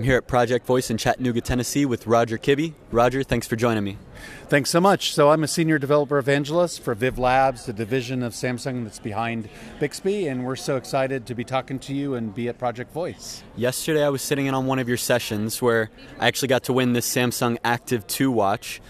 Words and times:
I'm 0.00 0.04
here 0.04 0.16
at 0.16 0.26
Project 0.26 0.64
Voice 0.64 0.88
in 0.88 0.96
Chattanooga, 0.96 1.42
Tennessee 1.42 1.84
with 1.84 2.06
Roger 2.06 2.38
Kibbe. 2.38 2.72
Roger, 2.90 3.22
thanks 3.22 3.46
for 3.46 3.54
joining 3.54 3.84
me. 3.84 3.98
Thanks 4.48 4.70
so 4.70 4.80
much. 4.80 5.12
So, 5.12 5.28
I'm 5.28 5.44
a 5.44 5.46
senior 5.46 5.78
developer 5.78 6.16
evangelist 6.16 6.82
for 6.82 6.94
Viv 6.94 7.18
Labs, 7.18 7.66
the 7.66 7.74
division 7.74 8.22
of 8.22 8.32
Samsung 8.32 8.84
that's 8.84 8.98
behind 8.98 9.50
Bixby, 9.78 10.26
and 10.26 10.46
we're 10.46 10.56
so 10.56 10.78
excited 10.78 11.26
to 11.26 11.34
be 11.34 11.44
talking 11.44 11.78
to 11.80 11.92
you 11.92 12.14
and 12.14 12.34
be 12.34 12.48
at 12.48 12.56
Project 12.56 12.94
Voice. 12.94 13.42
Yesterday, 13.56 14.02
I 14.02 14.08
was 14.08 14.22
sitting 14.22 14.46
in 14.46 14.54
on 14.54 14.64
one 14.64 14.78
of 14.78 14.88
your 14.88 14.96
sessions 14.96 15.60
where 15.60 15.90
I 16.18 16.28
actually 16.28 16.48
got 16.48 16.64
to 16.64 16.72
win 16.72 16.94
this 16.94 17.06
Samsung 17.06 17.58
Active 17.62 18.06
2 18.06 18.30
watch, 18.30 18.80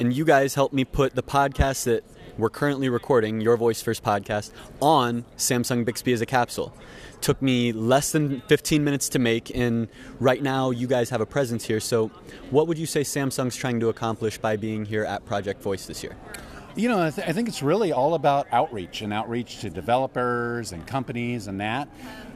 and 0.00 0.12
you 0.12 0.24
guys 0.24 0.56
helped 0.56 0.74
me 0.74 0.84
put 0.84 1.14
the 1.14 1.22
podcast 1.22 1.84
that 1.84 2.02
we're 2.38 2.50
currently 2.50 2.88
recording, 2.88 3.40
Your 3.40 3.56
Voice 3.56 3.80
First 3.80 4.02
podcast, 4.02 4.50
on 4.80 5.24
Samsung 5.36 5.84
Bixby 5.84 6.12
as 6.12 6.20
a 6.20 6.26
capsule. 6.26 6.74
Took 7.20 7.40
me 7.40 7.72
less 7.72 8.12
than 8.12 8.42
15 8.42 8.84
minutes 8.84 9.08
to 9.10 9.18
make, 9.18 9.54
and 9.54 9.88
right 10.20 10.42
now 10.42 10.70
you 10.70 10.86
guys 10.86 11.08
have 11.10 11.20
a 11.20 11.26
presence 11.26 11.64
here. 11.64 11.80
So, 11.80 12.08
what 12.50 12.68
would 12.68 12.78
you 12.78 12.86
say 12.86 13.02
Samsung's 13.02 13.56
trying 13.56 13.80
to 13.80 13.88
accomplish 13.88 14.38
by 14.38 14.56
being 14.56 14.84
here 14.84 15.04
at 15.04 15.24
Project 15.24 15.62
Voice 15.62 15.86
this 15.86 16.02
year? 16.02 16.14
You 16.74 16.90
know, 16.90 17.02
I, 17.02 17.10
th- 17.10 17.26
I 17.26 17.32
think 17.32 17.48
it's 17.48 17.62
really 17.62 17.92
all 17.92 18.12
about 18.12 18.46
outreach 18.52 19.00
and 19.00 19.14
outreach 19.14 19.60
to 19.60 19.70
developers 19.70 20.72
and 20.72 20.86
companies 20.86 21.46
and 21.46 21.58
that 21.62 21.88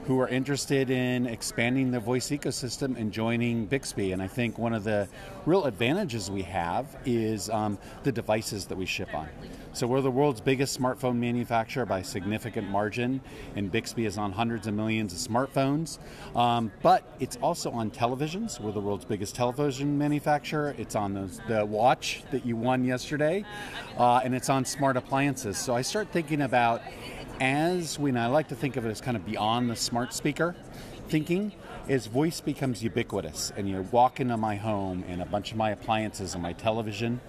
who 0.07 0.19
are 0.19 0.29
interested 0.29 0.91
in 0.91 1.27
expanding 1.27 1.91
the 1.91 2.01
voice 2.01 2.31
ecosystem 2.31 2.97
and 2.97 3.13
joining 3.13 3.67
Bixby. 3.67 4.13
And 4.13 4.23
I 4.23 4.27
think 4.27 4.59
one 4.59 4.73
of 4.73 4.83
the 4.83 5.09
real 5.47 5.65
advantages 5.65 6.31
we 6.31 6.43
have 6.43 6.97
is 7.05 7.51
um, 7.51 7.79
the 8.03 8.11
devices 8.11 8.65
that 8.67 8.79
we 8.79 8.87
ship 8.87 9.15
on. 9.15 9.29
So 9.73 9.87
we're 9.87 10.01
the 10.01 10.11
world's 10.11 10.41
biggest 10.41 10.79
smartphone 10.79 11.17
manufacturer 11.17 11.87
by 11.87 12.03
significant 12.03 12.69
margin, 12.69 13.21
and 13.55 13.71
Bixby 13.71 14.05
is 14.05 14.19
on 14.19 14.33
hundreds 14.33 14.67
of 14.67 14.75
millions 14.75 15.13
of 15.13 15.33
smartphones. 15.33 15.99
Um, 16.35 16.73
but 16.83 17.05
it's 17.21 17.37
also 17.37 17.71
on 17.71 17.93
televisions. 17.93 18.59
We're 18.59 18.73
the 18.73 18.81
world's 18.81 19.05
biggest 19.05 19.37
television 19.37 19.97
manufacturer. 19.97 20.75
It's 20.77 20.97
on 20.97 21.15
those, 21.15 21.41
the 21.47 21.65
watch 21.65 22.25
that 22.33 22.45
you 22.45 22.57
won 22.57 22.85
yesterday, 22.85 23.45
uh, 23.97 24.21
and 24.25 24.35
it's 24.35 24.51
on 24.51 24.65
smart 24.65 24.97
appliances. 24.97 25.57
So 25.57 25.75
I 25.75 25.83
start 25.83 26.09
thinking 26.11 26.43
about 26.43 26.83
as 27.41 27.97
when 27.99 28.17
I 28.17 28.27
like 28.27 28.49
to 28.49 28.57
think 28.57 28.77
of 28.77 28.85
it 28.85 28.91
as 28.91 29.01
kind 29.01 29.17
of 29.17 29.25
beyond 29.25 29.71
the 29.71 29.77
smart 29.77 30.13
speaker 30.13 30.57
thinking 31.11 31.53
as 31.89 32.07
voice 32.07 32.41
becomes 32.41 32.83
ubiquitous 32.83 33.53
and 33.57 33.69
you 33.69 33.81
walk 33.91 34.21
into 34.21 34.37
my 34.37 34.57
home 34.57 35.05
and 35.09 35.21
a 35.21 35.27
bunch 35.27 35.51
of 35.51 35.57
my 35.57 35.71
appliances 35.71 36.35
and 36.35 36.43
my 36.43 36.53
television 36.53 37.21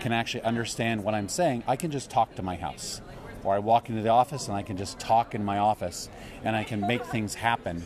can 0.00 0.12
actually 0.12 0.42
understand 0.42 1.04
what 1.04 1.14
I'm 1.14 1.28
saying, 1.28 1.64
I 1.66 1.76
can 1.76 1.90
just 1.90 2.10
talk 2.10 2.34
to 2.36 2.42
my 2.42 2.56
house. 2.56 3.00
Or 3.42 3.54
I 3.54 3.58
walk 3.58 3.88
into 3.88 4.02
the 4.02 4.10
office 4.10 4.48
and 4.48 4.56
I 4.56 4.62
can 4.62 4.76
just 4.76 4.98
talk 4.98 5.34
in 5.34 5.44
my 5.44 5.58
office 5.58 6.10
and 6.44 6.54
I 6.54 6.64
can 6.64 6.80
make 6.80 7.04
things 7.06 7.34
happen. 7.34 7.82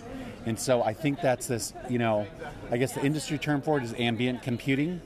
And 0.47 0.59
so 0.59 0.83
I 0.83 0.93
think 0.95 1.21
that's 1.21 1.47
this, 1.47 1.73
you 1.89 1.99
know, 1.99 2.27
I 2.71 2.77
guess 2.77 2.93
the 2.93 3.05
industry 3.05 3.39
term 3.39 3.63
for 3.63 3.79
it 3.79 3.85
is 3.85 3.95
ambient 3.97 4.43
computing, 4.43 5.01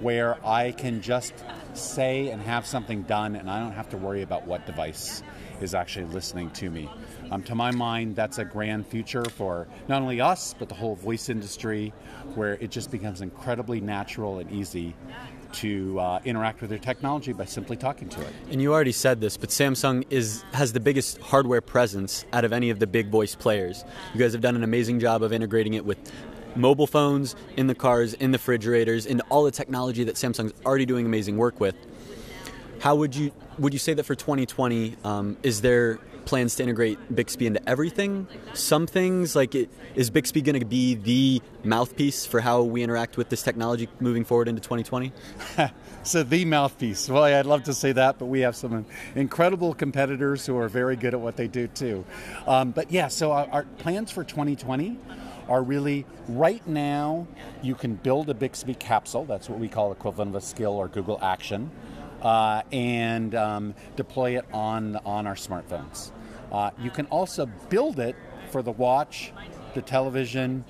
where 0.00 0.38
I 0.46 0.70
can 0.70 1.02
just 1.02 1.34
say 1.74 2.28
and 2.28 2.40
have 2.42 2.64
something 2.64 3.02
done 3.02 3.34
and 3.34 3.50
I 3.50 3.60
don't 3.60 3.72
have 3.72 3.90
to 3.90 3.96
worry 3.96 4.22
about 4.22 4.46
what 4.46 4.66
device 4.66 5.22
is 5.60 5.74
actually 5.74 6.06
listening 6.06 6.50
to 6.50 6.70
me. 6.70 6.88
Um, 7.30 7.42
to 7.44 7.54
my 7.54 7.70
mind, 7.70 8.16
that's 8.16 8.38
a 8.38 8.44
grand 8.44 8.86
future 8.86 9.24
for 9.24 9.68
not 9.88 10.02
only 10.02 10.20
us, 10.20 10.54
but 10.58 10.68
the 10.68 10.74
whole 10.74 10.94
voice 10.94 11.28
industry, 11.28 11.92
where 12.34 12.54
it 12.54 12.70
just 12.70 12.90
becomes 12.90 13.20
incredibly 13.20 13.80
natural 13.80 14.38
and 14.38 14.50
easy 14.50 14.94
to 15.50 15.98
uh, 15.98 16.20
interact 16.24 16.60
with 16.60 16.70
their 16.70 16.78
technology 16.78 17.32
by 17.32 17.44
simply 17.44 17.76
talking 17.76 18.08
to 18.08 18.20
it. 18.20 18.32
And 18.50 18.60
you 18.60 18.72
already 18.72 18.92
said 18.92 19.20
this, 19.20 19.36
but 19.36 19.48
Samsung 19.48 20.04
is 20.10 20.44
has 20.52 20.72
the 20.72 20.80
biggest 20.80 21.18
hardware 21.20 21.60
presence 21.60 22.24
out 22.32 22.44
of 22.44 22.52
any 22.52 22.70
of 22.70 22.78
the 22.78 22.86
big 22.86 23.08
voice 23.08 23.34
players. 23.34 23.84
You 24.12 24.20
guys 24.20 24.32
have 24.32 24.42
done 24.42 24.56
an 24.56 24.62
amazing 24.62 25.00
job 25.00 25.22
of 25.22 25.32
integrating 25.32 25.74
it 25.74 25.84
with 25.84 25.98
mobile 26.54 26.86
phones, 26.86 27.36
in 27.56 27.66
the 27.66 27.74
cars, 27.74 28.14
in 28.14 28.32
the 28.32 28.38
refrigerators, 28.38 29.06
in 29.06 29.20
all 29.30 29.44
the 29.44 29.50
technology 29.50 30.04
that 30.04 30.16
Samsung's 30.16 30.52
already 30.66 30.86
doing 30.86 31.06
amazing 31.06 31.36
work 31.36 31.60
with. 31.60 31.76
How 32.80 32.94
would 32.94 33.16
you 33.16 33.32
would 33.58 33.72
you 33.72 33.78
say 33.78 33.94
that 33.94 34.04
for 34.04 34.14
2020 34.14 34.96
um, 35.02 35.36
is 35.42 35.60
there 35.62 35.98
plans 36.24 36.56
to 36.56 36.62
integrate 36.62 36.98
Bixby 37.12 37.46
into 37.46 37.66
everything? 37.68 38.28
Some 38.52 38.86
things 38.86 39.34
like 39.34 39.54
it, 39.54 39.70
is 39.94 40.10
Bixby 40.10 40.42
going 40.42 40.60
to 40.60 40.66
be 40.66 40.94
the 40.94 41.42
mouthpiece 41.64 42.26
for 42.26 42.40
how 42.40 42.62
we 42.62 42.82
interact 42.82 43.16
with 43.16 43.30
this 43.30 43.42
technology 43.42 43.88
moving 43.98 44.24
forward 44.24 44.46
into 44.46 44.60
2020? 44.60 45.10
so 46.02 46.22
the 46.22 46.44
mouthpiece. 46.44 47.08
Well, 47.08 47.24
I'd 47.24 47.46
love 47.46 47.64
to 47.64 47.74
say 47.74 47.92
that, 47.92 48.18
but 48.18 48.26
we 48.26 48.40
have 48.40 48.54
some 48.54 48.84
incredible 49.14 49.72
competitors 49.72 50.44
who 50.44 50.56
are 50.58 50.68
very 50.68 50.96
good 50.96 51.14
at 51.14 51.20
what 51.20 51.36
they 51.36 51.48
do 51.48 51.66
too. 51.66 52.04
Um, 52.46 52.72
but 52.72 52.92
yeah, 52.92 53.08
so 53.08 53.32
our, 53.32 53.48
our 53.48 53.62
plans 53.78 54.10
for 54.10 54.22
2020 54.22 54.98
are 55.48 55.62
really 55.62 56.04
right 56.28 56.64
now 56.66 57.26
you 57.62 57.74
can 57.74 57.94
build 57.94 58.28
a 58.28 58.34
Bixby 58.34 58.74
capsule. 58.74 59.24
That's 59.24 59.48
what 59.48 59.58
we 59.58 59.68
call 59.68 59.92
equivalent 59.92 60.28
of 60.28 60.34
a 60.34 60.44
skill 60.44 60.72
or 60.72 60.88
Google 60.88 61.18
Action. 61.22 61.70
Uh, 62.22 62.62
and 62.72 63.34
um, 63.36 63.74
deploy 63.94 64.36
it 64.36 64.44
on 64.52 64.96
on 65.04 65.26
our 65.26 65.36
smartphones. 65.36 66.10
Uh, 66.50 66.70
you 66.80 66.90
can 66.90 67.06
also 67.06 67.46
build 67.68 68.00
it 68.00 68.16
for 68.50 68.62
the 68.62 68.72
watch, 68.72 69.32
the 69.74 69.82
television, 69.82 70.64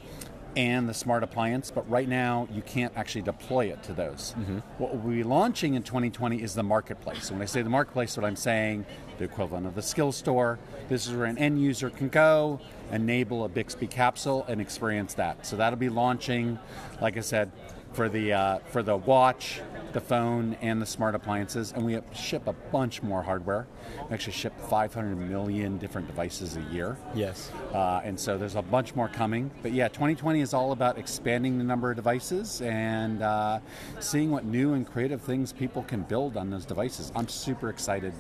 and 0.57 0.89
the 0.89 0.95
smart 0.95 1.23
appliance, 1.23 1.71
but 1.71 1.89
right 1.89 2.09
now 2.09 2.49
you 2.51 2.63
can't 2.63 2.93
actually 2.97 3.23
deploy 3.23 3.67
it 3.67 3.83
to 3.85 3.93
those. 3.93 4.35
Mm-hmm. 4.37 4.59
What 4.79 4.97
we'll 4.97 5.15
be 5.15 5.23
launching 5.23 5.75
in 5.75 5.83
2020 5.85 6.43
is 6.43 6.55
the 6.55 6.63
marketplace. 6.63 7.31
And 7.31 7.39
when 7.39 7.45
I 7.45 7.47
say 7.47 7.63
the 7.63 7.71
marketplace, 7.71 8.17
what 8.17 8.27
I'm 8.27 8.37
saying, 8.37 8.85
the 9.19 9.25
equivalent 9.25 9.67
of 9.67 9.75
the 9.75 9.83
skill 9.83 10.11
store. 10.11 10.59
This 10.89 11.07
is 11.07 11.15
where 11.15 11.27
an 11.27 11.39
end 11.39 11.63
user 11.63 11.91
can 11.91 12.09
go, 12.09 12.61
enable 12.91 13.45
a 13.45 13.49
Bixby 13.49 13.87
capsule, 13.87 14.45
and 14.49 14.61
experience 14.61 15.15
that. 15.15 15.47
So 15.47 15.57
that'll 15.57 15.79
be 15.79 15.91
launching, 15.91 16.59
like 17.01 17.17
I 17.17 17.21
said, 17.21 17.53
for 17.93 18.09
the 18.09 18.33
uh, 18.33 18.59
for 18.71 18.83
the 18.83 18.97
watch, 18.97 19.61
the 19.93 20.01
phone, 20.01 20.57
and 20.61 20.81
the 20.81 20.87
smart 20.87 21.15
appliances, 21.15 21.73
and 21.73 21.85
we 21.85 21.99
ship 22.13 22.47
a 22.47 22.53
bunch 22.53 23.03
more 23.03 23.23
hardware. 23.23 23.67
We 24.09 24.15
actually 24.15 24.35
ship 24.35 24.53
500 24.69 25.17
million 25.17 25.79
different 25.79 26.07
devices 26.07 26.57
a 26.57 26.63
year. 26.73 26.97
Yes. 27.15 27.51
Uh, 27.73 28.01
and 28.05 28.19
so 28.19 28.39
there's 28.39 28.57
a 28.57 28.63
bunch 28.63 28.95
more 28.95 29.09
coming. 29.09 29.51
But 29.63 29.73
yeah, 29.73 29.89
2020 29.89 30.41
is 30.41 30.55
all 30.55 30.73
about 30.73 30.99
expanding 30.99 31.59
the 31.59 31.65
number 31.65 31.91
of 31.91 31.97
devices 31.97 32.61
and 32.61 33.23
uh, 33.23 33.61
seeing 34.01 34.31
what 34.31 34.45
new 34.45 34.75
and 34.75 34.87
creative 34.87 35.21
things 35.23 35.53
people 35.53 35.83
can 35.83 36.03
build 36.03 36.37
on 36.37 36.51
those 36.51 36.65
devices. 36.65 37.13
I'm 37.15 37.29
super 37.29 37.71
excited 37.71 38.13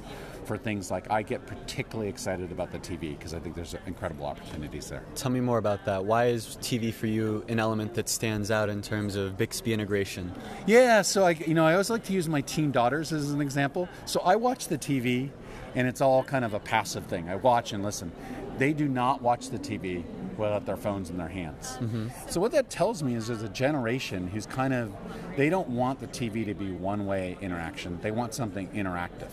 for 0.48 0.56
things 0.56 0.90
like 0.90 1.08
I 1.10 1.22
get 1.22 1.46
particularly 1.46 2.08
excited 2.08 2.50
about 2.50 2.72
the 2.72 2.78
TV 2.78 3.16
because 3.16 3.34
I 3.34 3.38
think 3.38 3.54
there's 3.54 3.76
incredible 3.86 4.24
opportunities 4.24 4.88
there. 4.88 5.04
Tell 5.14 5.30
me 5.30 5.40
more 5.40 5.58
about 5.58 5.84
that. 5.84 6.06
Why 6.06 6.28
is 6.28 6.56
TV 6.62 6.92
for 6.92 7.06
you 7.06 7.44
an 7.48 7.60
element 7.60 7.94
that 7.94 8.08
stands 8.08 8.50
out 8.50 8.70
in 8.70 8.80
terms 8.80 9.14
of 9.14 9.36
Bixby 9.36 9.74
integration? 9.74 10.32
Yeah, 10.66 11.02
so 11.02 11.24
I 11.24 11.30
you 11.32 11.52
know 11.52 11.66
I 11.66 11.72
always 11.72 11.90
like 11.90 12.04
to 12.04 12.14
use 12.14 12.28
my 12.28 12.40
teen 12.40 12.72
daughters 12.72 13.12
as 13.12 13.30
an 13.30 13.42
example. 13.42 13.90
So 14.06 14.20
I 14.20 14.36
watch 14.36 14.68
the 14.68 14.78
TV 14.78 15.30
and 15.74 15.86
it's 15.86 16.00
all 16.00 16.24
kind 16.24 16.44
of 16.44 16.54
a 16.54 16.60
passive 16.60 17.04
thing. 17.04 17.28
I 17.28 17.36
watch 17.36 17.74
and 17.74 17.84
listen. 17.84 18.10
They 18.56 18.72
do 18.72 18.88
not 18.88 19.20
watch 19.20 19.50
the 19.50 19.58
TV 19.58 20.02
without 20.38 20.64
their 20.64 20.76
phones 20.76 21.10
in 21.10 21.18
their 21.18 21.28
hands. 21.28 21.76
Mm-hmm. 21.80 22.08
So 22.28 22.40
what 22.40 22.52
that 22.52 22.70
tells 22.70 23.02
me 23.02 23.14
is 23.14 23.26
there's 23.26 23.42
a 23.42 23.48
generation 23.50 24.28
who's 24.28 24.46
kind 24.46 24.72
of 24.72 24.92
they 25.36 25.50
don't 25.50 25.68
want 25.68 26.00
the 26.00 26.06
TV 26.06 26.46
to 26.46 26.54
be 26.54 26.70
one-way 26.70 27.36
interaction. 27.42 27.98
They 28.00 28.12
want 28.12 28.32
something 28.32 28.68
interactive 28.68 29.30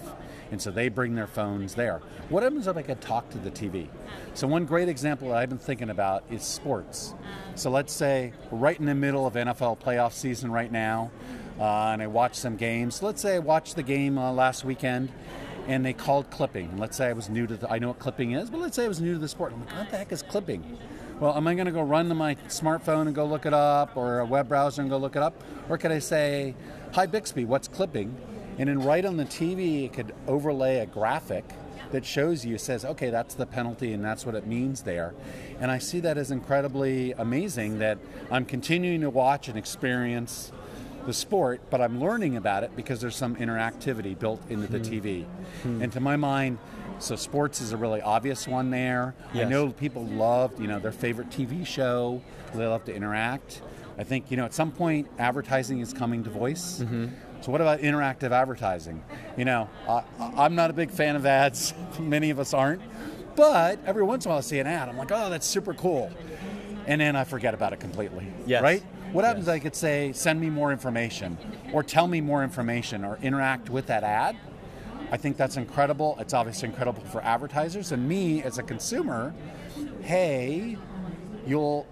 and 0.51 0.61
so 0.61 0.72
they 0.72 0.89
bring 0.89 1.16
their 1.16 1.28
phones 1.28 1.75
there. 1.75 2.01
What 2.30 2.44
happens 2.44 2.68
if 2.68 2.77
I 2.77 2.81
could 2.81 3.01
talk 3.01 3.30
to 3.31 3.38
the 3.38 3.51
TV? 3.51 3.88
So 4.33 4.47
one 4.47 4.65
great 4.65 4.89
example 4.89 5.30
that 5.30 5.38
I've 5.38 5.50
been 5.50 5.57
thinking 5.57 5.89
about 5.89 6.24
is 6.30 6.44
sports. 6.44 7.13
So 7.56 7.69
let's 7.69 7.94
say 7.94 8.33
right 8.51 8.80
in 8.80 8.86
the 8.86 8.95
middle 8.95 9.25
of 9.25 9.33
NFL 9.33 9.80
playoff 9.80 10.13
season 10.13 10.51
right 10.51 10.71
now, 10.71 11.12
uh, 11.59 11.92
and 11.92 12.01
I 12.01 12.07
watch 12.07 12.36
some 12.36 12.57
games. 12.57 13.01
Let's 13.01 13.21
say 13.21 13.36
I 13.36 13.39
watched 13.39 13.75
the 13.75 13.83
game 13.83 14.18
uh, 14.18 14.31
last 14.31 14.65
weekend, 14.65 15.12
and 15.68 15.86
they 15.86 15.94
called 15.94 16.30
clipping. 16.30 16.77
Let's 16.77 16.97
say 16.97 17.07
I 17.07 17.13
was 17.13 17.30
new 17.30 17.47
to 17.47 17.56
the, 17.56 17.71
I 17.71 17.80
know 17.80 17.89
what 17.89 18.00
clipping 18.00 18.33
is, 18.33 18.50
but 18.50 18.59
let's 18.59 18.75
say 18.75 18.86
I 18.86 18.88
was 18.88 19.01
new 19.01 19.13
to 19.13 19.19
the 19.19 19.27
sport. 19.27 19.53
I'm 19.53 19.62
like, 19.62 19.75
what 19.75 19.89
the 19.89 19.97
heck 19.97 20.12
is 20.12 20.21
clipping? 20.21 20.77
Well, 21.19 21.33
am 21.36 21.47
I 21.47 21.53
going 21.53 21.65
to 21.65 21.71
go 21.71 21.81
run 21.81 22.09
to 22.09 22.15
my 22.15 22.36
smartphone 22.50 23.07
and 23.07 23.15
go 23.15 23.25
look 23.25 23.45
it 23.45 23.53
up, 23.53 23.95
or 23.95 24.19
a 24.19 24.25
web 24.25 24.50
browser 24.50 24.81
and 24.81 24.92
go 24.92 24.97
look 24.97 25.15
it 25.15 25.21
up, 25.21 25.33
or 25.69 25.77
could 25.77 25.92
I 25.92 26.00
say, 26.00 26.56
"Hi 26.94 27.06
Bixby, 27.06 27.45
what's 27.45 27.69
clipping?" 27.69 28.18
And 28.57 28.69
then 28.69 28.81
right 28.81 29.06
on 29.06 29.18
the 29.18 29.25
TV, 29.25 29.86
it 29.86 29.94
could 29.94 30.13
overlay 30.28 30.80
a 30.80 30.86
graphic 30.86 31.46
that 31.92 32.06
shows 32.06 32.46
you, 32.46 32.57
says, 32.57 32.84
okay, 32.84 33.10
that's 33.10 33.36
the 33.36 33.46
penalty 33.46 33.94
and 33.94 34.04
that's 34.04 34.25
what 34.25 34.36
it 34.36 34.48
means 34.48 34.81
there. 34.84 35.13
And 35.60 35.72
I 35.72 35.78
see 35.78 36.00
that 36.02 36.18
as 36.18 36.31
incredibly 36.31 37.13
amazing 37.13 37.80
that 37.80 37.98
I'm 38.31 38.46
continuing 38.46 39.02
to 39.02 39.10
watch 39.10 39.48
and 39.48 39.57
experience 39.57 40.52
the 41.06 41.13
sport, 41.13 41.62
but 41.69 41.81
I'm 41.81 42.00
learning 42.00 42.36
about 42.36 42.63
it 42.63 42.75
because 42.75 43.00
there's 43.00 43.16
some 43.16 43.36
interactivity 43.36 44.18
built 44.18 44.42
into 44.50 44.68
the 44.68 44.80
hmm. 44.80 44.86
TV. 44.86 45.25
Hmm. 45.62 45.81
And 45.84 45.92
to 45.94 46.00
my 46.00 46.16
mind, 46.16 46.57
so 47.00 47.16
sports 47.16 47.62
is 47.62 47.72
a 47.72 47.78
really 47.78 48.02
obvious 48.02 48.48
one 48.48 48.72
there. 48.72 49.13
I 49.34 49.44
know 49.44 49.69
people 49.69 50.06
love, 50.06 50.60
you 50.60 50.68
know, 50.68 50.80
their 50.80 50.92
favorite 50.92 51.30
TV 51.30 51.66
show. 51.66 52.22
They 52.54 52.66
love 52.66 52.86
to 52.86 52.96
interact. 52.96 53.62
I 53.98 54.04
think, 54.04 54.31
you 54.31 54.38
know, 54.38 54.46
at 54.46 54.54
some 54.54 54.72
point, 54.72 55.07
advertising 55.19 55.80
is 55.80 55.94
coming 55.94 56.24
to 56.24 56.30
voice. 56.30 56.80
Mm-hmm. 56.80 57.07
So 57.45 57.51
what 57.51 57.62
about 57.62 57.81
interactive 57.81 58.31
advertising? 58.31 59.03
You 59.38 59.45
know, 59.45 59.69
I, 59.88 60.03
I'm 60.36 60.56
not 60.56 60.71
a 60.71 60.74
big 60.74 60.89
fan 60.89 61.15
of 61.15 61.27
ads. 61.27 61.75
Many 62.00 62.31
of 62.31 62.39
us 62.39 62.56
aren't. 62.56 62.81
But 63.36 63.80
every 63.86 64.01
once 64.01 64.25
in 64.25 64.30
a 64.30 64.31
while, 64.31 64.39
I 64.39 64.42
see 64.42 64.57
an 64.57 64.65
ad. 64.65 64.89
I'm 64.89 64.97
like, 64.97 65.12
oh, 65.12 65.30
that's 65.30 65.45
super 65.45 65.75
cool. 65.75 66.12
And 66.88 67.00
then 67.00 67.15
I 67.15 67.24
forget 67.24 67.53
about 67.53 67.71
it 67.71 67.80
completely. 67.80 68.25
Yes. 68.47 68.63
Right? 68.63 68.81
What 69.12 69.25
happens? 69.25 69.47
I 69.47 69.59
could 69.59 69.75
say, 69.75 70.12
send 70.13 70.42
me 70.42 70.50
more 70.50 70.71
information, 70.71 71.38
or 71.71 71.83
tell 71.83 72.07
me 72.07 72.19
more 72.19 72.44
information, 72.44 73.06
or 73.06 73.19
interact 73.21 73.69
with 73.69 73.86
that 73.88 74.03
ad. 74.03 74.36
I 75.12 75.18
think 75.18 75.38
that's 75.38 75.56
incredible. 75.56 76.18
It's 76.19 76.33
obviously 76.33 76.69
incredible 76.69 77.03
for 77.03 77.21
advertisers 77.21 77.92
and 77.92 78.09
me 78.09 78.42
as 78.42 78.57
a 78.57 78.63
consumer. 78.63 79.36
Hey, 80.01 80.77
you'll 81.45 81.86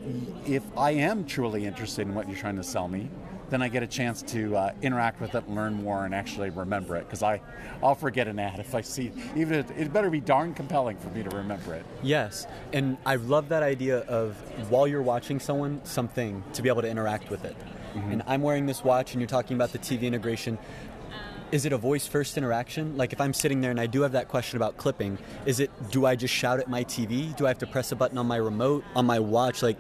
if 0.47 0.63
I 0.75 0.91
am 0.91 1.25
truly 1.25 1.67
interested 1.67 2.07
in 2.07 2.15
what 2.15 2.27
you're 2.27 2.37
trying 2.37 2.55
to 2.55 2.63
sell 2.63 2.87
me, 2.87 3.11
then 3.53 3.61
I 3.61 3.69
get 3.69 3.83
a 3.83 3.87
chance 3.87 4.23
to 4.23 4.57
uh, 4.57 4.73
interact 4.81 5.21
with 5.21 5.35
it, 5.35 5.47
learn 5.47 5.75
more, 5.75 6.05
and 6.05 6.15
actually 6.15 6.49
remember 6.49 6.95
it. 6.95 7.05
Because 7.05 7.21
I, 7.21 7.39
I'll 7.83 7.93
forget 7.93 8.27
an 8.27 8.39
ad 8.39 8.59
if 8.59 8.73
I 8.73 8.81
see. 8.81 9.11
Even 9.35 9.59
if, 9.59 9.71
it 9.71 9.93
better 9.93 10.09
be 10.09 10.19
darn 10.19 10.55
compelling 10.55 10.97
for 10.97 11.09
me 11.09 11.21
to 11.21 11.29
remember 11.29 11.75
it. 11.75 11.85
Yes, 12.01 12.47
and 12.73 12.97
I 13.05 13.15
love 13.15 13.49
that 13.49 13.61
idea 13.61 13.99
of 13.99 14.35
while 14.69 14.87
you're 14.87 15.03
watching 15.03 15.39
someone 15.39 15.81
something 15.85 16.43
to 16.53 16.61
be 16.63 16.69
able 16.69 16.81
to 16.81 16.89
interact 16.89 17.29
with 17.29 17.45
it. 17.45 17.55
And 17.95 18.23
I'm 18.25 18.41
wearing 18.41 18.65
this 18.65 18.83
watch, 18.83 19.13
and 19.13 19.21
you're 19.21 19.27
talking 19.27 19.55
about 19.55 19.71
the 19.71 19.77
TV 19.77 20.03
integration. 20.03 20.57
Is 21.51 21.65
it 21.65 21.73
a 21.73 21.77
voice 21.77 22.07
first 22.07 22.39
interaction? 22.39 22.97
Like 22.97 23.13
if 23.13 23.21
I'm 23.21 23.35
sitting 23.35 23.61
there 23.61 23.69
and 23.69 23.79
I 23.79 23.85
do 23.85 24.01
have 24.01 24.13
that 24.13 24.29
question 24.29 24.57
about 24.57 24.77
clipping, 24.77 25.19
is 25.45 25.59
it 25.59 25.69
do 25.91 26.07
I 26.07 26.15
just 26.15 26.33
shout 26.33 26.59
at 26.59 26.67
my 26.67 26.83
TV? 26.83 27.35
Do 27.37 27.45
I 27.45 27.49
have 27.49 27.59
to 27.59 27.67
press 27.67 27.91
a 27.91 27.95
button 27.95 28.17
on 28.17 28.25
my 28.25 28.37
remote 28.37 28.83
on 28.95 29.05
my 29.05 29.19
watch? 29.19 29.61
Like, 29.61 29.77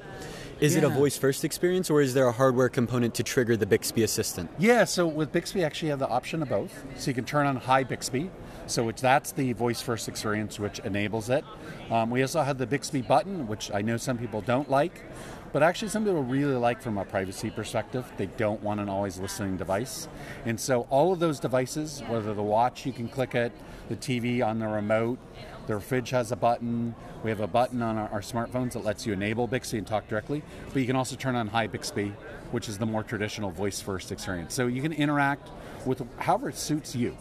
is 0.63 0.75
it 0.77 0.83
a 0.85 0.89
voice 0.89 1.17
first 1.17 1.43
experience, 1.43 1.89
or 1.89 2.01
is 2.01 2.13
there 2.13 2.25
a 2.25 2.31
hardware 2.31 2.69
component 2.69 3.13
to 3.15 3.23
trigger 3.23 3.57
the 3.57 3.65
Bixby 3.65 4.03
Assistant? 4.03 4.49
Yeah, 4.57 4.85
so 4.85 5.05
with 5.05 5.33
Bixby, 5.33 5.59
you 5.59 5.65
actually, 5.65 5.89
have 5.89 5.99
the 5.99 6.07
option 6.07 6.41
of 6.41 6.47
both. 6.47 6.85
So 6.95 7.11
you 7.11 7.15
can 7.15 7.25
turn 7.25 7.45
on 7.45 7.57
Hi 7.57 7.83
Bixby, 7.83 8.31
so 8.65 8.85
which 8.85 9.01
that's 9.01 9.33
the 9.33 9.51
voice 9.51 9.81
first 9.81 10.07
experience, 10.07 10.59
which 10.59 10.79
enables 10.79 11.29
it. 11.29 11.43
Um, 11.91 12.09
we 12.09 12.21
also 12.21 12.41
have 12.41 12.57
the 12.57 12.65
Bixby 12.65 13.01
button, 13.01 13.45
which 13.45 13.71
I 13.73 13.81
know 13.81 13.97
some 13.97 14.17
people 14.17 14.39
don't 14.39 14.69
like, 14.69 15.03
but 15.51 15.63
actually 15.63 15.89
some 15.89 16.05
people 16.05 16.23
really 16.23 16.55
like 16.55 16.81
from 16.81 16.97
a 16.97 17.03
privacy 17.03 17.51
perspective. 17.51 18.09
They 18.15 18.27
don't 18.27 18.63
want 18.63 18.79
an 18.79 18.87
always 18.87 19.19
listening 19.19 19.57
device, 19.57 20.07
and 20.45 20.57
so 20.57 20.87
all 20.89 21.11
of 21.11 21.19
those 21.19 21.41
devices, 21.41 22.01
whether 22.07 22.33
the 22.33 22.41
watch, 22.41 22.85
you 22.85 22.93
can 22.93 23.09
click 23.09 23.35
it, 23.35 23.51
the 23.89 23.97
TV 23.97 24.45
on 24.45 24.59
the 24.59 24.67
remote. 24.67 25.19
The 25.67 25.79
fridge 25.79 26.09
has 26.09 26.31
a 26.31 26.35
button. 26.35 26.93
We 27.23 27.29
have 27.29 27.39
a 27.39 27.47
button 27.47 27.81
on 27.81 27.97
our, 27.97 28.09
our 28.09 28.19
smartphones 28.21 28.73
that 28.73 28.83
lets 28.83 29.05
you 29.05 29.13
enable 29.13 29.47
Bixby 29.47 29.77
and 29.77 29.87
talk 29.87 30.07
directly. 30.09 30.41
But 30.73 30.81
you 30.81 30.85
can 30.87 30.95
also 30.97 31.15
turn 31.15 31.35
on 31.35 31.47
Hi 31.47 31.67
Bixby, 31.67 32.13
which 32.51 32.67
is 32.67 32.77
the 32.77 32.85
more 32.85 33.03
traditional 33.03 33.49
voice 33.49 33.79
first 33.81 34.11
experience. 34.11 34.53
So 34.53 34.67
you 34.67 34.81
can 34.81 34.91
interact 34.91 35.49
with 35.85 36.01
however 36.17 36.49
it 36.49 36.57
suits 36.57 36.95
you 36.95 37.15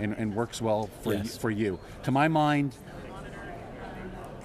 and, 0.00 0.12
and 0.14 0.34
works 0.34 0.60
well 0.60 0.90
for, 1.02 1.14
Yes. 1.14 1.34
you, 1.34 1.40
for 1.40 1.50
you. 1.50 1.78
To 2.04 2.10
my 2.10 2.26
mind, 2.28 2.74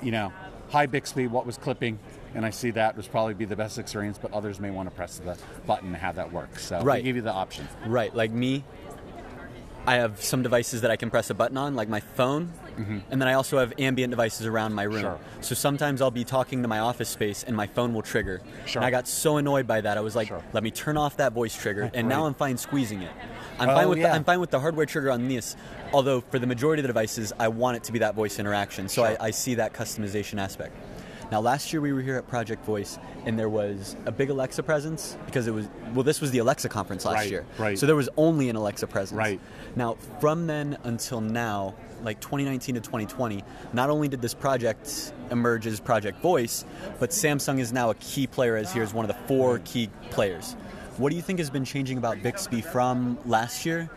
you 0.01 0.11
know, 0.11 0.31
Hi 0.69 0.85
Bixby, 0.85 1.27
what 1.27 1.45
was 1.45 1.57
clipping, 1.57 1.99
and 2.33 2.45
I 2.45 2.49
see 2.49 2.71
that 2.71 2.97
was 2.97 3.07
probably 3.07 3.35
be 3.35 3.45
the 3.45 3.55
best 3.55 3.77
experience, 3.77 4.17
but 4.17 4.33
others 4.33 4.59
may 4.59 4.71
want 4.71 4.89
to 4.89 4.95
press 4.95 5.17
the 5.19 5.37
button 5.67 5.91
to 5.91 5.97
have 5.97 6.15
that 6.15 6.31
work. 6.31 6.57
So 6.57 6.83
we 6.83 7.01
give 7.01 7.15
you 7.15 7.21
the 7.21 7.31
option. 7.33 7.67
Right, 7.85 8.13
like 8.15 8.31
me, 8.31 8.63
I 9.85 9.95
have 9.95 10.21
some 10.23 10.41
devices 10.41 10.81
that 10.81 10.89
I 10.91 10.95
can 10.95 11.09
press 11.11 11.29
a 11.29 11.33
button 11.35 11.57
on, 11.57 11.75
like 11.75 11.89
my 11.89 11.99
phone, 11.99 12.51
and 12.77 13.21
then 13.21 13.27
I 13.27 13.33
also 13.33 13.59
have 13.59 13.73
ambient 13.79 14.11
devices 14.11 14.45
around 14.45 14.73
my 14.73 14.83
room. 14.83 14.95
Mm-hmm. 15.03 15.03
Sure. 15.03 15.19
So 15.41 15.55
sometimes 15.55 16.01
I'll 16.01 16.11
be 16.11 16.23
talking 16.23 16.61
to 16.61 16.67
my 16.67 16.79
office 16.79 17.09
space 17.09 17.43
and 17.43 17.55
my 17.55 17.67
phone 17.67 17.93
will 17.93 18.01
trigger. 18.01 18.41
Sure. 18.65 18.79
And 18.81 18.85
I 18.85 18.91
got 18.91 19.07
so 19.07 19.37
annoyed 19.37 19.67
by 19.67 19.81
that, 19.81 19.97
I 19.97 20.01
was 20.01 20.15
like, 20.15 20.27
Sure. 20.27 20.43
let 20.53 20.63
me 20.63 20.71
turn 20.71 20.97
off 20.97 21.17
that 21.17 21.33
voice 21.33 21.55
trigger, 21.55 21.89
and 21.93 22.07
now 22.07 22.25
I'm 22.25 22.33
fine 22.33 22.57
squeezing 22.57 23.01
it. 23.01 23.11
I'm 23.59 23.69
Oh, 23.69 23.75
fine 23.75 23.89
with 23.89 23.99
yeah. 23.99 24.09
the, 24.09 24.13
I'm 24.15 24.23
fine 24.23 24.39
with 24.39 24.49
the 24.51 24.59
hardware 24.59 24.85
trigger 24.85 25.11
on 25.11 25.27
this, 25.27 25.55
although 25.93 26.21
for 26.21 26.39
the 26.39 26.47
majority 26.47 26.79
of 26.81 26.83
the 26.83 26.87
devices, 26.87 27.31
I 27.39 27.47
want 27.49 27.77
it 27.77 27.83
to 27.85 27.91
be 27.91 27.99
that 27.99 28.15
voice 28.15 28.39
interaction. 28.39 28.89
So. 28.89 29.03
I, 29.03 29.17
I 29.19 29.31
see 29.31 29.55
that 29.55 29.73
customization 29.73 30.39
aspect. 30.39 30.75
Now, 31.31 31.39
last 31.39 31.73
year 31.73 31.81
we 31.81 31.93
were 31.93 32.01
here 32.01 32.17
at 32.17 32.27
Project 32.27 32.63
Voice, 32.63 32.99
and 33.25 33.39
there 33.39 33.49
was 33.49 33.95
a 34.05 34.11
big 34.11 34.29
Alexa 34.29 34.61
presence 34.61 35.17
because 35.25 35.47
it 35.47 35.51
was 35.51 35.67
well, 35.93 36.03
this 36.03 36.21
was 36.21 36.29
the 36.31 36.39
Alexa 36.39 36.69
conference 36.69 37.05
last 37.05 37.15
Right, 37.15 37.29
year, 37.31 37.45
right. 37.57 37.79
So 37.79 37.85
there 37.87 37.95
was 37.95 38.09
only 38.17 38.49
an 38.49 38.55
Alexa 38.55 38.85
presence. 38.87 39.17
Right. 39.17 39.39
Now, 39.75 39.95
from 40.19 40.45
then 40.45 40.77
until 40.83 41.21
now, 41.21 41.73
like 42.03 42.19
2019 42.19 42.75
to 42.75 42.81
2020, 42.81 43.43
not 43.73 43.89
only 43.89 44.07
did 44.07 44.21
this 44.21 44.33
project 44.33 45.13
emerge 45.31 45.65
as 45.65 45.79
Project 45.79 46.21
Voice, 46.21 46.65
but 46.99 47.09
Samsung 47.09 47.59
is 47.59 47.73
now 47.73 47.89
a 47.89 47.95
key 47.95 48.27
player 48.27 48.55
as 48.55 48.71
here 48.71 48.83
as 48.83 48.93
one 48.93 49.09
of 49.09 49.15
the 49.15 49.27
four 49.27 49.59
key 49.59 49.89
players. 50.11 50.53
What 50.97 51.09
do 51.09 51.15
you 51.15 51.21
think 51.21 51.39
has 51.39 51.49
been 51.49 51.65
changing 51.65 51.97
about 51.97 52.21
Bixby 52.21 52.61
from 52.61 53.17
last 53.25 53.65
year 53.65 53.89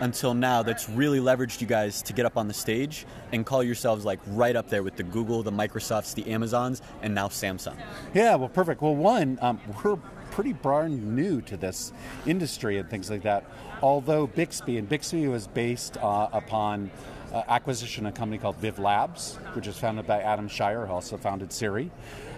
until 0.00 0.34
now 0.34 0.62
that's 0.62 0.88
really 0.88 1.20
leveraged 1.20 1.60
you 1.60 1.66
guys 1.66 2.02
to 2.02 2.12
get 2.12 2.26
up 2.26 2.36
on 2.36 2.48
the 2.48 2.54
stage 2.54 3.06
and 3.32 3.46
call 3.46 3.62
yourselves 3.62 4.04
like 4.04 4.18
right 4.26 4.56
up 4.56 4.68
there 4.68 4.82
with 4.82 4.96
the 4.96 5.02
Google, 5.02 5.42
the 5.42 5.52
Microsofts, 5.52 6.14
the 6.14 6.30
Amazons, 6.30 6.82
and 7.02 7.14
now 7.14 7.28
Samsung? 7.28 7.76
Yeah, 8.12 8.34
well, 8.34 8.48
perfect. 8.48 8.82
Well, 8.82 8.96
one, 8.96 9.38
um, 9.40 9.60
we're 9.82 9.96
pretty 10.32 10.52
brand 10.52 11.14
new 11.14 11.40
to 11.42 11.56
this 11.56 11.92
industry 12.26 12.78
and 12.78 12.90
things 12.90 13.10
like 13.10 13.22
that. 13.22 13.44
Although 13.82 14.26
Bixby, 14.26 14.78
and 14.78 14.88
Bixby 14.88 15.28
was 15.28 15.46
based 15.46 15.96
uh, 15.98 16.28
upon 16.32 16.90
uh, 17.32 17.42
acquisition 17.48 18.06
of 18.06 18.14
a 18.14 18.16
company 18.16 18.38
called 18.38 18.56
Viv 18.56 18.78
Labs, 18.78 19.36
which 19.54 19.66
was 19.66 19.78
founded 19.78 20.06
by 20.06 20.20
Adam 20.20 20.48
Cheyer, 20.48 20.86
who 20.86 20.92
also 20.92 21.16
founded 21.16 21.52
Siri. 21.52 21.90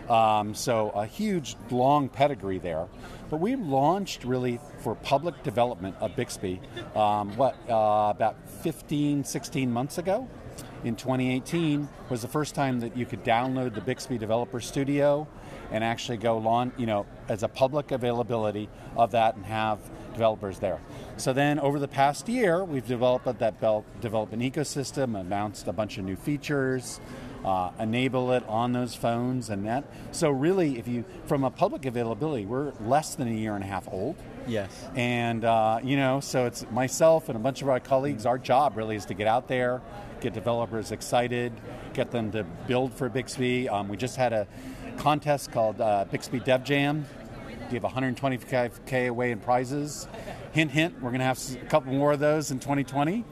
Um, 0.09 0.55
so 0.55 0.91
a 0.91 1.07
huge, 1.07 1.57
long 1.71 2.09
pedigree 2.09 2.59
there. 2.59 2.87
But 3.31 3.41
we 3.41 3.57
launched 3.57 4.25
really 4.25 4.61
for 4.81 4.95
public 4.95 5.43
development 5.43 5.97
of 6.01 6.15
Bixby, 6.15 6.61
um, 6.95 7.37
what, 7.37 7.57
uh, 7.69 8.13
about 8.15 8.37
15, 8.63 9.25
16 9.25 9.73
months 9.73 9.99
ago? 9.99 10.29
In 10.85 10.97
2018 10.97 11.89
was 12.11 12.23
the 12.23 12.29
first 12.29 12.55
time 12.55 12.81
that 12.81 12.97
you 12.97 13.07
could 13.07 13.25
download 13.25 13.75
the 13.75 13.81
Bixby 13.81 14.19
Developer 14.19 14.61
Studio 14.61 15.27
and 15.73 15.83
actually 15.83 16.19
go 16.19 16.47
on, 16.47 16.73
you 16.77 16.87
know, 16.87 17.07
as 17.29 17.43
a 17.43 17.49
public 17.49 17.91
availability 17.91 18.69
of 18.97 19.13
that 19.13 19.35
and 19.35 19.45
have 19.47 19.81
developers 20.13 20.59
there. 20.59 20.79
So 21.17 21.33
then 21.33 21.59
over 21.59 21.79
the 21.79 21.89
past 21.89 22.29
year, 22.29 22.65
we've 22.65 22.87
developed 22.87 23.25
that 23.25 23.61
development 24.01 24.43
ecosystem, 24.43 25.19
announced 25.19 25.67
a 25.67 25.73
bunch 25.73 25.99
of 25.99 26.05
new 26.05 26.17
features, 26.17 27.01
uh, 27.45 27.71
enable 27.79 28.33
it 28.33 28.43
on 28.49 28.73
those 28.73 28.95
phones 28.95 29.51
and 29.51 29.67
that. 29.67 29.85
So 30.13 30.31
really, 30.31 30.79
if 30.79 30.89
you, 30.89 31.05
from 31.27 31.45
a 31.45 31.51
public 31.51 31.85
availability, 31.85 32.47
we're 32.47 32.73
less 32.81 33.15
than 33.15 33.29
a 33.29 33.33
year 33.33 33.55
and 33.55 33.63
a 33.63 33.67
half 33.67 33.87
old. 33.91 34.17
Yes. 34.47 34.71
And, 34.95 35.45
uh, 35.45 35.81
you 35.83 35.97
know, 35.97 36.21
so 36.21 36.47
it's 36.47 36.65
myself 36.71 37.29
and 37.29 37.37
a 37.37 37.41
bunch 37.41 37.63
of 37.63 37.69
our 37.69 37.81
colleagues, 37.81 38.27
our 38.27 38.39
job 38.39 38.77
really 38.77 38.97
is 38.97 39.07
to 39.07 39.15
get 39.15 39.27
out 39.27 39.49
there, 39.49 39.83
get 40.25 40.33
developers 40.33 40.91
excited, 40.91 41.53
get 41.93 42.11
them 42.11 42.33
to 42.33 42.45
build 42.67 42.95
for 42.95 43.11
Bixby. 43.11 43.69
Um, 43.69 43.89
we 43.89 43.99
just 43.99 44.17
had 44.17 44.33
a 44.33 44.47
contest 44.97 45.53
called 45.53 45.83
uh, 45.83 46.07
Bixby 46.11 46.41
Dev 46.41 46.65
Jam. 46.65 47.05
Give 47.71 47.83
125K 47.83 49.09
away 49.09 49.33
in 49.33 49.41
prizes. 49.41 50.09
Hint, 50.53 50.71
hint, 50.71 50.95
we're 51.03 51.11
going 51.11 51.19
to 51.19 51.27
have 51.27 51.39
a 51.63 51.67
couple 51.67 51.93
more 51.93 52.13
of 52.13 52.21
those 52.21 52.51
in 52.51 52.59
2020. 52.59 53.23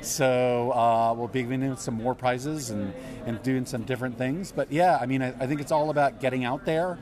So 0.00 0.72
uh, 0.72 1.14
we'll 1.16 1.28
be 1.28 1.42
giving 1.42 1.76
some 1.76 1.94
more 1.94 2.16
prizes 2.16 2.70
and, 2.70 2.92
and 3.26 3.40
doing 3.44 3.64
some 3.64 3.84
different 3.84 4.18
things. 4.18 4.50
But 4.50 4.72
yeah, 4.72 4.98
I 5.00 5.06
mean, 5.06 5.22
I, 5.22 5.28
I 5.28 5.46
think 5.46 5.60
it's 5.60 5.72
all 5.72 5.90
about 5.90 6.18
getting 6.20 6.44
out 6.44 6.64
there, 6.64 6.98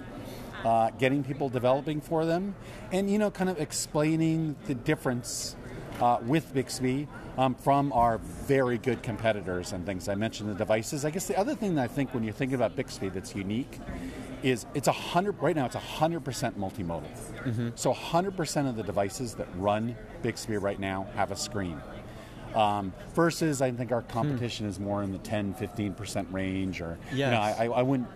uh, 0.62 0.90
getting 0.98 1.24
people 1.24 1.48
developing 1.48 2.02
for 2.02 2.26
them, 2.26 2.54
and 2.92 3.10
you 3.10 3.18
know, 3.18 3.30
kind 3.30 3.48
of 3.48 3.58
explaining 3.58 4.56
the 4.66 4.74
difference 4.74 5.56
uh, 6.00 6.18
with 6.22 6.52
Bixby 6.54 7.08
um, 7.36 7.54
from 7.54 7.92
our 7.92 8.18
very 8.18 8.78
good 8.78 9.02
competitors 9.02 9.72
and 9.72 9.84
things. 9.86 10.08
I 10.08 10.14
mentioned 10.14 10.50
the 10.50 10.54
devices. 10.54 11.04
I 11.04 11.10
guess 11.10 11.26
the 11.26 11.38
other 11.38 11.54
thing 11.54 11.74
that 11.76 11.82
I 11.82 11.88
think 11.88 12.14
when 12.14 12.22
you're 12.24 12.32
thinking 12.32 12.56
about 12.56 12.76
Bixby 12.76 13.08
that's 13.08 13.34
unique 13.34 13.78
is 14.42 14.66
it's 14.74 14.88
a 14.88 14.92
hundred 14.92 15.40
right 15.42 15.56
now. 15.56 15.66
It's 15.66 15.74
a 15.74 15.80
hundred 15.80 16.24
percent 16.24 16.58
multimodal. 16.58 17.08
So 17.78 17.92
hundred 17.92 18.36
percent 18.36 18.68
of 18.68 18.76
the 18.76 18.82
devices 18.82 19.34
that 19.34 19.48
run 19.56 19.96
Bixby 20.22 20.56
right 20.58 20.78
now 20.78 21.06
have 21.14 21.30
a 21.32 21.36
screen. 21.36 21.80
Um, 22.54 22.94
versus, 23.14 23.60
I 23.60 23.70
think 23.72 23.92
our 23.92 24.02
competition 24.02 24.66
is 24.66 24.80
more 24.80 25.02
in 25.02 25.12
the 25.12 25.18
10, 25.18 25.54
15% 25.54 26.32
range, 26.32 26.80
or 26.80 26.98
you 27.26 27.32
know, 27.32 27.40
I, 27.40 27.66
I 27.66 27.82
wouldn't 27.82 28.08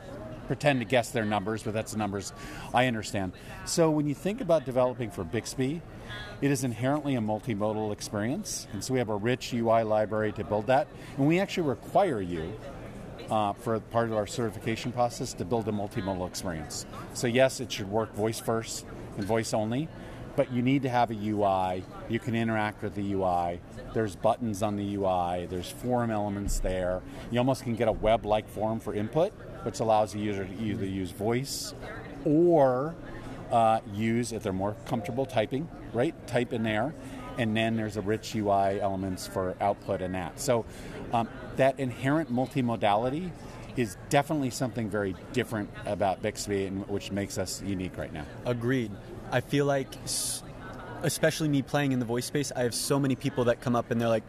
pretend 0.47 0.81
to 0.81 0.85
guess 0.85 1.11
their 1.11 1.25
numbers, 1.25 1.63
but 1.63 1.75
that's 1.75 1.93
the 1.93 1.99
numbers 1.99 2.33
I 2.75 2.87
understand. 2.87 3.33
So 3.65 3.91
when 3.91 4.07
you 4.07 4.15
think 4.15 4.41
about 4.41 4.65
developing 4.65 5.11
for 5.11 5.25
Bixby, 5.25 5.83
it 6.41 6.51
is 6.51 6.65
inherently 6.65 7.15
a 7.15 7.21
multimodal 7.21 7.93
experience, 7.93 8.67
and 8.73 8.83
so 8.83 8.93
we 8.93 8.99
have 8.99 9.09
a 9.09 9.17
rich 9.17 9.53
UI 9.53 9.83
library 9.83 10.33
to 10.33 10.45
build 10.45 10.67
that, 10.67 10.89
and 11.17 11.27
we 11.27 11.41
actually 11.41 11.69
require 11.69 12.21
you. 12.21 12.53
Uh, 13.31 13.53
for 13.53 13.79
part 13.81 14.11
of 14.11 14.15
our 14.15 14.27
certification 14.27 14.93
process 14.93 15.33
to 15.33 15.45
build 15.45 15.67
a 15.67 15.73
multimodal 15.73 16.27
experience. 16.27 16.85
So 17.15 17.27
yes, 17.29 17.61
it 17.61 17.73
should 17.73 17.89
work 17.89 18.13
voice 18.15 18.39
first 18.39 18.85
and 19.17 19.25
voice 19.25 19.55
only, 19.55 19.89
but 20.37 20.53
you 20.53 20.63
need 20.63 20.83
to 20.83 20.89
have 20.89 21.11
a 21.11 21.15
UI. 21.15 21.85
You 22.09 22.19
can 22.19 22.35
interact 22.35 22.83
with 22.83 22.95
the 22.95 23.13
UI. 23.13 23.61
There's 23.95 24.17
buttons 24.17 24.63
on 24.63 24.77
the 24.77 24.97
UI. 24.97 25.47
There's 25.47 25.71
form 25.71 26.11
elements 26.11 26.59
there. 26.59 27.03
You 27.31 27.39
almost 27.39 27.63
can 27.63 27.75
get 27.75 27.89
a 27.89 27.93
web-like 27.93 28.49
form 28.49 28.81
for 28.81 28.95
input, 28.95 29.33
which 29.63 29.81
allows 29.81 30.13
the 30.13 30.19
user 30.19 30.45
to 30.45 30.63
either 30.63 30.87
use 30.87 31.11
voice 31.11 31.75
or 32.25 32.95
uh, 33.51 33.81
use, 33.93 34.33
if 34.33 34.43
they're 34.43 34.53
more 34.53 34.77
comfortable 34.87 35.27
typing, 35.27 35.69
right? 35.93 36.15
Type 36.27 36.53
in 36.53 36.63
there. 36.63 36.95
And 37.39 37.57
then 37.57 37.77
there's 37.77 37.97
a 37.97 38.01
rich 38.01 38.35
UI 38.35 38.81
elements 38.81 39.27
for 39.27 39.57
output 39.61 40.03
and 40.03 40.15
that. 40.15 40.39
So 40.41 40.65
um, 41.13 41.29
that 41.57 41.79
inherent 41.79 42.33
multimodality 42.33 43.31
is 43.77 43.97
definitely 44.11 44.51
something 44.51 44.91
very 44.91 45.15
different 45.33 45.71
about 45.87 46.21
Bixby, 46.23 46.67
and 46.67 46.87
which 46.89 47.11
makes 47.11 47.39
us 47.39 47.63
unique 47.63 47.97
right 47.97 48.13
now. 48.13 48.27
Agreed. 48.45 48.91
I 49.31 49.41
feel 49.41 49.65
like, 49.65 49.89
especially 51.03 51.49
me 51.49 51.63
playing 51.63 51.93
in 51.93 51.99
the 51.99 52.05
voice 52.05 52.27
space, 52.27 52.53
I 52.55 52.65
have 52.65 52.75
so 52.75 53.01
many 53.01 53.17
people 53.17 53.45
that 53.45 53.61
come 53.61 53.75
up 53.75 53.91
and 53.91 54.01
they're 54.01 54.09
like, 54.09 54.25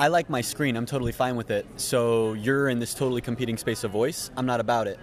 I 0.00 0.08
like 0.08 0.30
my 0.30 0.40
screen, 0.40 0.76
I'm 0.78 0.86
totally 0.86 1.12
fine 1.12 1.36
with 1.36 1.50
it. 1.50 1.66
So 1.76 2.32
you're 2.32 2.70
in 2.70 2.78
this 2.78 2.94
totally 2.94 3.20
competing 3.20 3.58
space 3.58 3.84
of 3.84 3.90
voice, 3.90 4.30
I'm 4.34 4.46
not 4.46 4.58
about 4.58 4.86
it. 4.86 4.98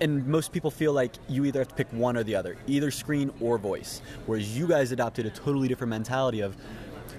And 0.00 0.26
most 0.26 0.52
people 0.52 0.70
feel 0.70 0.94
like 0.94 1.12
you 1.28 1.44
either 1.44 1.60
have 1.60 1.68
to 1.68 1.74
pick 1.74 1.92
one 1.92 2.16
or 2.16 2.22
the 2.22 2.34
other, 2.34 2.56
either 2.66 2.90
screen 2.90 3.30
or 3.42 3.58
voice. 3.58 4.00
Whereas 4.24 4.56
you 4.56 4.66
guys 4.66 4.90
adopted 4.90 5.26
a 5.26 5.30
totally 5.30 5.68
different 5.68 5.90
mentality 5.90 6.40
of 6.40 6.56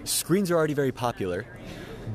screens 0.05 0.49
are 0.49 0.55
already 0.55 0.73
very 0.73 0.91
popular 0.91 1.45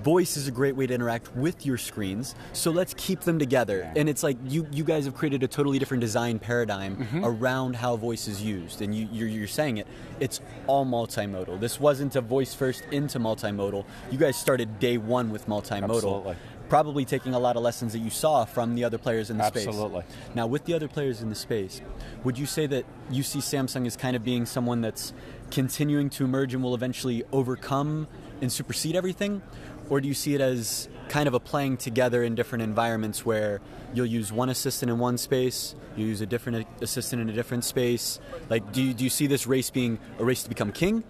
voice 0.02 0.37
is 0.37 0.49
a 0.49 0.50
great 0.50 0.76
way 0.76 0.87
to 0.87 0.94
interact 0.94 1.34
with 1.37 1.66
your 1.66 1.78
screens 1.78 2.34
so 2.52 2.70
let's 2.70 2.94
keep 2.94 3.20
them 3.20 3.38
together 3.38 3.90
and 3.96 4.08
it's 4.08 4.22
like 4.22 4.37
you 4.49 4.66
you 4.72 4.84
guys 4.84 5.04
have 5.04 5.14
created 5.14 5.42
a 5.42 5.49
totally 5.49 5.78
different 5.78 6.00
design 6.00 6.38
paradigm 6.38 6.96
mm-hmm. 6.96 7.25
around 7.25 7.76
how 7.76 7.96
voice 7.96 8.28
is 8.28 8.42
used 8.42 8.82
and 8.82 8.94
you, 8.94 9.08
you're, 9.12 9.28
you're 9.28 9.46
saying 9.46 9.76
it 9.76 9.87
it's 10.20 10.40
all 10.66 10.87
multimodal 10.87 11.58
this 11.61 11.78
wasn't 11.78 12.14
a 12.16 12.20
voice 12.20 12.54
first 12.54 12.84
into 12.90 13.18
multimodal 13.18 13.84
you 14.11 14.18
guys 14.18 14.37
started 14.37 14.78
day 14.78 14.96
one 14.96 15.30
with 15.30 15.46
multimodal 15.46 15.82
Absolutely 15.84 16.37
probably 16.72 17.04
taking 17.04 17.34
a 17.34 17.38
lot 17.38 17.54
of 17.54 17.62
lessons 17.62 17.92
that 17.92 17.99
you 17.99 18.08
saw 18.08 18.46
from 18.46 18.75
the 18.75 18.82
other 18.82 18.96
players 18.96 19.28
in 19.28 19.37
the 19.37 19.44
Absolutely. 19.44 19.72
space. 19.75 19.82
Absolutely. 19.82 20.34
Now, 20.34 20.46
with 20.46 20.64
the 20.64 20.72
other 20.72 20.88
players 20.88 21.20
in 21.20 21.28
the 21.28 21.34
space, 21.34 21.82
would 22.25 22.38
you 22.38 22.46
say 22.46 22.66
that 22.66 22.87
you 23.11 23.22
see 23.22 23.40
Samsung 23.40 23.87
as 23.87 23.94
kind 23.94 24.16
of 24.16 24.25
being 24.25 24.46
someone 24.46 24.80
that's 24.80 25.12
continuing 25.50 26.08
to 26.08 26.25
emerge 26.25 26.54
and 26.54 26.62
will 26.62 26.75
eventually 26.75 27.25
overcome 27.30 28.08
and 28.40 28.50
supersede 28.50 28.96
everything? 28.96 29.42
Or 29.90 30.00
do 30.00 30.08
you 30.08 30.14
see 30.14 30.34
it 30.34 30.40
as 30.40 30.88
kind 31.08 31.28
of 31.28 31.34
a 31.34 31.40
playing 31.40 31.76
together 31.76 32.22
in 32.22 32.34
different 32.34 32.62
environments 32.62 33.26
where 33.26 33.60
you'll 33.92 34.06
use 34.06 34.32
one 34.32 34.48
assistant 34.48 34.90
in 34.90 34.98
one 34.98 35.18
space, 35.18 35.74
you 35.96 36.06
use 36.06 36.20
a 36.20 36.26
different 36.26 36.66
assistant 36.80 37.20
in 37.20 37.28
a 37.28 37.32
different 37.32 37.64
space? 37.64 38.18
Like, 38.48 38.72
do 38.72 38.82
you, 38.82 38.94
do 38.94 39.04
you 39.04 39.10
see 39.10 39.26
this 39.26 39.46
race 39.46 39.70
being 39.70 39.98
a 40.18 40.24
race 40.24 40.42
to 40.44 40.48
become 40.48 40.72
king? 40.72 41.04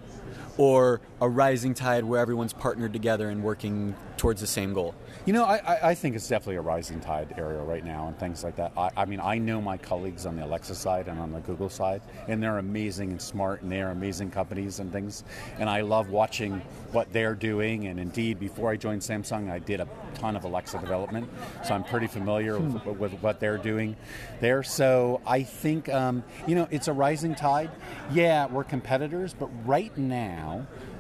Or 0.57 1.01
a 1.21 1.29
rising 1.29 1.75
tide 1.75 2.05
where 2.05 2.21
everyone's 2.21 2.53
partnered 2.53 2.93
together 2.93 3.29
and 3.29 3.43
working 3.43 3.95
towards 4.17 4.41
the 4.41 4.47
same 4.47 4.73
goal? 4.73 4.95
You 5.27 5.33
know, 5.33 5.45
I, 5.45 5.91
I 5.91 5.95
think 5.95 6.17
it's 6.17 6.29
definitely 6.29 6.57
a 6.57 6.63
rising 6.63 7.01
tide 7.01 7.35
area 7.39 7.61
right 7.61 7.85
now 7.85 8.09
and 8.09 8.19
things 8.19 8.45
like 8.45 8.57
that. 8.57 8.73
I, 8.77 8.91
I, 8.97 9.05
mean, 9.05 9.21
I 9.21 9.39
know 9.39 9.61
my 9.61 9.77
colleagues 9.77 10.27
on 10.27 10.37
the 10.37 10.45
Alexa 10.45 10.75
side 10.75 11.09
and 11.09 11.19
on 11.21 11.33
the 11.33 11.41
Google 11.41 11.69
side, 11.69 12.03
and 12.29 12.43
they're 12.43 12.59
amazing 12.59 13.11
and 13.11 13.23
smart, 13.23 13.63
and 13.63 13.71
they're 13.71 13.91
amazing 13.91 14.31
companies 14.31 14.81
and 14.81 14.93
things. 14.93 15.25
And 15.59 15.71
I 15.71 15.83
love 15.83 16.11
watching 16.11 16.61
what 16.93 17.13
they're 17.13 17.35
doing. 17.35 17.87
And 17.87 17.99
indeed, 18.01 18.41
before 18.41 18.71
I 18.71 18.77
joined 18.77 19.03
Samsung, 19.03 19.51
I 19.51 19.59
did 19.61 19.81
a 19.81 19.89
ton 20.15 20.37
of 20.37 20.45
Alexa 20.45 20.79
development, 20.79 21.29
so 21.65 21.75
I'm 21.75 21.85
pretty 21.85 22.07
familiar 22.07 22.59
with, 22.59 22.83
hmm. 22.83 22.99
with 22.99 23.13
what 23.23 23.41
they're 23.41 23.59
doing 23.59 23.97
there. 24.41 24.63
So 24.63 25.21
I 25.27 25.43
think, 25.43 25.89
um, 25.89 26.25
you 26.47 26.55
know, 26.55 26.69
it's 26.71 26.89
a 26.89 26.93
rising 26.93 27.35
tide. 27.35 27.71
Yeah, 28.13 28.47
we're 28.47 28.65
competitors, 28.65 29.35
but 29.39 29.49
right 29.65 29.97
now, 29.97 30.42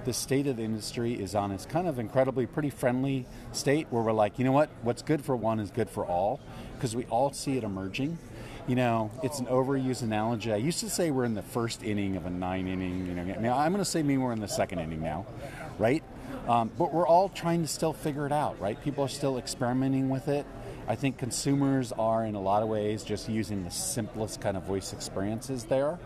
the 0.05 0.13
state 0.13 0.47
of 0.47 0.57
the 0.57 0.63
industry 0.63 1.15
is 1.15 1.35
on 1.35 1.53
its 1.53 1.67
kind 1.67 1.87
of 1.87 1.99
incredibly 1.99 2.47
pretty 2.47 2.71
friendly 2.71 3.27
state 3.53 3.87
where 3.91 4.03
we're 4.03 4.13
like, 4.13 4.39
you 4.39 4.45
know 4.45 4.53
what, 4.53 4.71
what's 4.83 5.03
good 5.03 5.25
for 5.25 5.37
one 5.37 5.61
is 5.61 5.71
good 5.71 5.89
for 5.89 6.05
all 6.05 6.41
because 6.75 6.97
we 6.97 7.05
all 7.05 7.33
see 7.33 7.57
it 7.57 7.65
emerging. 7.65 8.19
You 8.67 8.77
know, 8.77 9.11
it's 9.23 9.41
an 9.41 9.47
overused 9.47 10.03
analogy. 10.03 10.53
I 10.53 10.57
used 10.57 10.81
to 10.81 10.91
say 10.91 11.11
we're 11.11 11.25
in 11.25 11.35
the 11.35 11.43
first 11.43 11.83
inning 11.83 12.17
of 12.17 12.27
a 12.27 12.31
nine 12.31 12.69
inning. 12.69 13.07
You 13.07 13.15
know, 13.15 13.25
now 13.41 13.59
I'm 13.59 13.73
going 13.73 13.85
to 13.85 13.91
say 13.91 14.03
we're 14.03 14.33
in 14.33 14.41
the 14.41 14.49
second 14.49 14.79
inning 14.79 15.03
now, 15.03 15.27
right? 15.79 16.03
Um, 16.49 16.71
but 16.79 16.93
we're 16.93 17.07
all 17.07 17.29
trying 17.29 17.63
to 17.63 17.69
still 17.69 17.93
figure 17.93 18.27
it 18.27 18.33
out, 18.33 18.61
right? 18.61 18.81
People 18.83 19.05
are 19.05 19.09
still 19.09 19.39
experimenting 19.39 20.09
with 20.09 20.29
it. 20.29 20.47
I 20.89 20.97
think 20.97 21.19
consumers 21.19 21.93
are, 21.93 22.25
in 22.25 22.35
a 22.35 22.41
lot 22.41 22.63
of 22.63 22.69
ways, 22.69 23.05
just 23.05 23.29
using 23.29 23.63
the 23.63 23.71
simplest 23.71 24.41
kind 24.41 24.57
of 24.57 24.65
voice 24.65 24.93
experiences 24.93 25.65
there. 25.65 25.99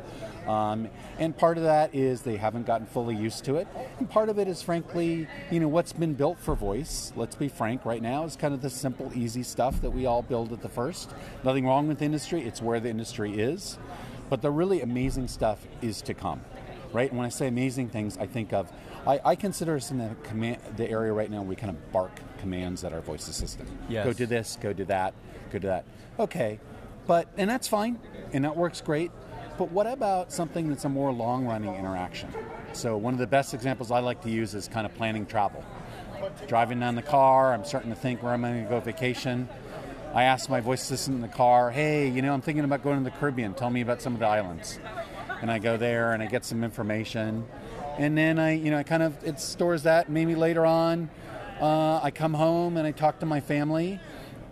Um, 0.47 0.89
and 1.19 1.37
part 1.37 1.59
of 1.59 1.65
that 1.65 1.95
is 1.95 2.23
they 2.23 2.37
haven't 2.37 2.67
gotten 2.67 2.87
fully 2.87 3.17
used 3.17 3.45
to 3.47 3.57
it. 3.57 3.67
And 3.99 4.09
part 4.09 4.29
of 4.29 4.39
it 4.39 4.47
is, 4.49 4.63
frankly, 4.63 5.27
you 5.51 5.61
know, 5.61 5.69
what's 5.69 5.93
been 5.93 6.15
built 6.15 6.39
for 6.39 6.55
voice, 6.55 7.13
let's 7.17 7.35
be 7.35 7.49
frank 7.49 7.85
right 7.85 8.01
now, 8.03 8.25
is 8.25 8.37
kind 8.37 8.55
of 8.55 8.63
the 8.63 8.71
simple, 8.71 9.11
easy 9.15 9.43
stuff 9.43 9.81
that 9.83 9.91
we 9.91 10.07
all 10.07 10.23
build 10.23 10.53
at 10.53 10.63
the 10.63 10.69
first. 10.69 11.13
Nothing 11.43 11.67
wrong 11.67 11.89
with 11.89 11.99
the 11.99 12.05
industry, 12.05 12.43
it's 12.43 12.63
where 12.63 12.79
the 12.79 12.89
industry 12.89 13.39
is. 13.39 13.79
But 14.29 14.43
the 14.43 14.51
really 14.51 14.83
amazing 14.83 15.29
stuff 15.29 15.67
is 15.83 16.03
to 16.03 16.15
come, 16.15 16.41
right? 16.93 17.09
And 17.09 17.19
when 17.19 17.27
I 17.27 17.31
say 17.31 17.47
amazing 17.47 17.89
things, 17.89 18.19
I 18.19 18.27
think 18.27 18.53
of, 18.53 18.71
I, 19.07 19.21
I 19.25 19.35
consider 19.37 19.77
us 19.77 19.91
in 19.91 19.99
the, 19.99 20.17
command, 20.25 20.59
the 20.77 20.89
area 20.91 21.13
right 21.13 21.31
now 21.31 21.39
where 21.39 21.51
we 21.51 21.57
kind 21.57 21.71
of 21.71 21.93
bark 21.93 22.11
commands 22.41 22.83
at 22.83 22.93
our 22.93 23.01
voice 23.01 23.29
assistant. 23.29 23.69
Yes. 23.89 24.05
Go 24.05 24.13
do 24.13 24.27
this, 24.27 24.59
go 24.61 24.73
do 24.73 24.85
that, 24.87 25.15
go 25.53 25.59
do 25.59 25.69
that. 25.69 25.85
Okay, 26.19 26.59
but, 27.07 27.29
and 27.37 27.49
that's 27.49 27.69
fine, 27.69 28.01
and 28.33 28.45
that 28.45 28.57
works 28.57 28.81
great. 28.81 29.13
But 29.59 29.73
what 29.73 29.87
about 29.87 30.33
something 30.33 30.69
that's 30.69 30.85
a 30.85 30.89
more 30.89 31.13
long 31.13 31.47
running 31.47 31.75
interaction? 31.75 32.29
So, 32.73 32.97
one 32.97 33.15
of 33.15 33.21
the 33.21 33.27
best 33.27 33.55
examples 33.55 33.91
I 33.91 34.01
like 34.01 34.23
to 34.23 34.31
use 34.31 34.55
is 34.55 34.69
kind 34.69 34.87
of 34.87 34.95
planning 34.95 35.25
travel. 35.25 35.65
Driving 36.47 36.81
down 36.81 36.95
the 36.95 37.03
car, 37.03 37.55
I'm 37.55 37.65
starting 37.65 37.91
to 37.91 37.97
think 37.97 38.23
where 38.23 38.33
I'm 38.33 38.43
going 38.43 38.63
to 38.63 38.69
go 38.69 38.81
vacation. 38.81 39.49
I 40.13 40.25
ask 40.25 40.49
my 40.51 40.61
voice 40.61 40.83
assistant 40.83 41.17
in 41.17 41.23
the 41.23 41.29
car, 41.29 41.71
hey, 41.71 42.09
you 42.09 42.23
know, 42.23 42.33
I'm 42.33 42.41
thinking 42.41 42.65
about 42.65 42.83
going 42.83 42.99
to 42.99 43.05
the 43.05 43.17
Caribbean. 43.17 43.55
Tell 43.55 43.71
me 43.71 43.81
about 43.81 44.03
some 44.03 44.15
of 44.15 44.21
the 44.21 44.27
islands. 44.27 44.79
And 45.43 45.51
I 45.51 45.59
go 45.59 45.77
there 45.77 46.13
and 46.13 46.23
I 46.23 46.27
get 46.27 46.45
some 46.45 46.65
information. 46.65 47.47
And 47.99 48.17
then 48.17 48.39
I, 48.39 48.53
you 48.53 48.71
know, 48.71 48.79
I 48.79 48.83
kind 48.83 49.03
of, 49.03 49.23
it 49.25 49.41
stores 49.41 49.83
that. 49.83 50.09
Maybe 50.09 50.35
later 50.35 50.65
on, 50.65 51.11
uh, 51.61 52.01
I 52.03 52.11
come 52.11 52.35
home 52.35 52.77
and 52.77 52.87
I 52.87 52.93
talk 52.93 53.21
to 53.21 53.27
my 53.27 53.41
family 53.41 54.01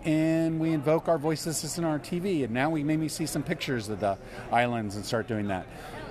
and 0.04 0.60
we 0.60 0.72
invoke 0.72 1.08
our 1.08 1.18
voice 1.18 1.46
assistant 1.46 1.86
on 1.86 1.92
our 1.92 1.98
TV, 1.98 2.44
and 2.44 2.52
now 2.52 2.70
we 2.70 2.84
maybe 2.84 3.08
see 3.08 3.26
some 3.26 3.42
pictures 3.42 3.88
of 3.88 4.00
the 4.00 4.18
islands 4.52 4.96
and 4.96 5.04
start 5.04 5.26
doing 5.26 5.48
that. 5.48 5.66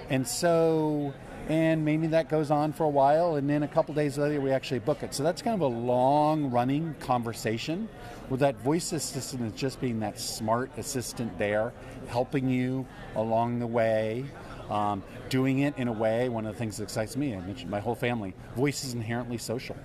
And 0.10 0.28
so, 0.28 1.14
and 1.48 1.86
maybe 1.86 2.08
that 2.08 2.30
goes 2.30 2.50
on 2.50 2.74
for 2.74 2.86
a 2.86 2.90
while, 2.90 3.36
and 3.36 3.50
then 3.50 3.64
a 3.64 3.68
couple 3.68 3.94
days 3.94 4.18
later 4.18 4.42
we 4.42 4.52
actually 4.52 4.80
book 4.80 5.04
it. 5.04 5.14
So 5.14 5.24
that's 5.24 5.42
kind 5.42 5.54
of 5.54 5.62
a 5.62 5.76
long 5.76 6.50
running 6.50 6.96
conversation 7.00 7.88
with 8.30 8.40
that 8.40 8.56
voice 8.62 8.92
assistant 8.94 9.54
is 9.54 9.60
just 9.60 9.80
being 9.80 10.00
that 10.00 10.20
smart 10.20 10.72
assistant 10.78 11.38
there, 11.38 11.74
helping 12.08 12.50
you 12.50 12.86
along 13.16 13.60
the 13.60 13.68
way. 13.68 14.26
Um, 14.70 15.04
doing 15.30 15.60
it 15.60 15.78
in 15.78 15.90
a 15.90 15.92
way, 15.92 16.30
one 16.30 16.46
of 16.46 16.54
the 16.54 16.58
things 16.58 16.78
that 16.78 16.84
excites 16.84 17.18
me, 17.18 17.36
I 17.36 17.42
mentioned 17.42 17.70
my 17.70 17.82
whole 17.82 17.96
family, 17.96 18.34
voice 18.56 18.86
is 18.86 18.94
inherently 18.94 19.38
social, 19.38 19.76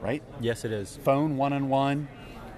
right? 0.00 0.22
Yes, 0.40 0.64
it 0.64 0.70
is. 0.70 0.96
Phone 1.02 1.36
one 1.36 1.52
on 1.52 1.68
one, 1.68 2.08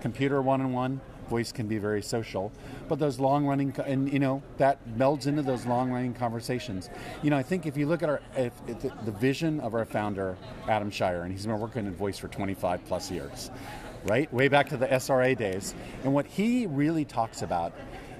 computer 0.00 0.40
one 0.42 0.60
on 0.60 0.72
one, 0.72 1.00
voice 1.28 1.52
can 1.52 1.66
be 1.66 1.78
very 1.78 2.02
social. 2.02 2.52
But 2.88 2.98
those 2.98 3.18
long 3.18 3.46
running, 3.46 3.74
and 3.84 4.12
you 4.12 4.18
know, 4.18 4.42
that 4.58 4.78
melds 4.96 5.26
into 5.26 5.42
those 5.42 5.66
long 5.66 5.90
running 5.90 6.14
conversations. 6.14 6.88
You 7.22 7.30
know, 7.30 7.36
I 7.36 7.42
think 7.42 7.66
if 7.66 7.76
you 7.76 7.86
look 7.86 8.02
at 8.02 8.08
our, 8.08 8.20
if, 8.36 8.52
if 8.66 8.80
the, 8.80 8.92
the 9.04 9.12
vision 9.12 9.60
of 9.60 9.74
our 9.74 9.84
founder, 9.84 10.36
Adam 10.68 10.90
Cheyer, 10.90 11.22
and 11.22 11.32
he's 11.32 11.46
been 11.46 11.58
working 11.58 11.86
in 11.86 11.94
voice 11.94 12.18
for 12.18 12.28
25 12.28 12.84
plus 12.86 13.10
years, 13.10 13.50
right? 14.04 14.32
Way 14.32 14.48
back 14.48 14.68
to 14.70 14.76
the 14.76 14.92
SRI 14.92 15.34
days. 15.34 15.74
And 16.04 16.14
what 16.14 16.26
he 16.26 16.66
really 16.66 17.04
talks 17.04 17.42
about 17.42 17.72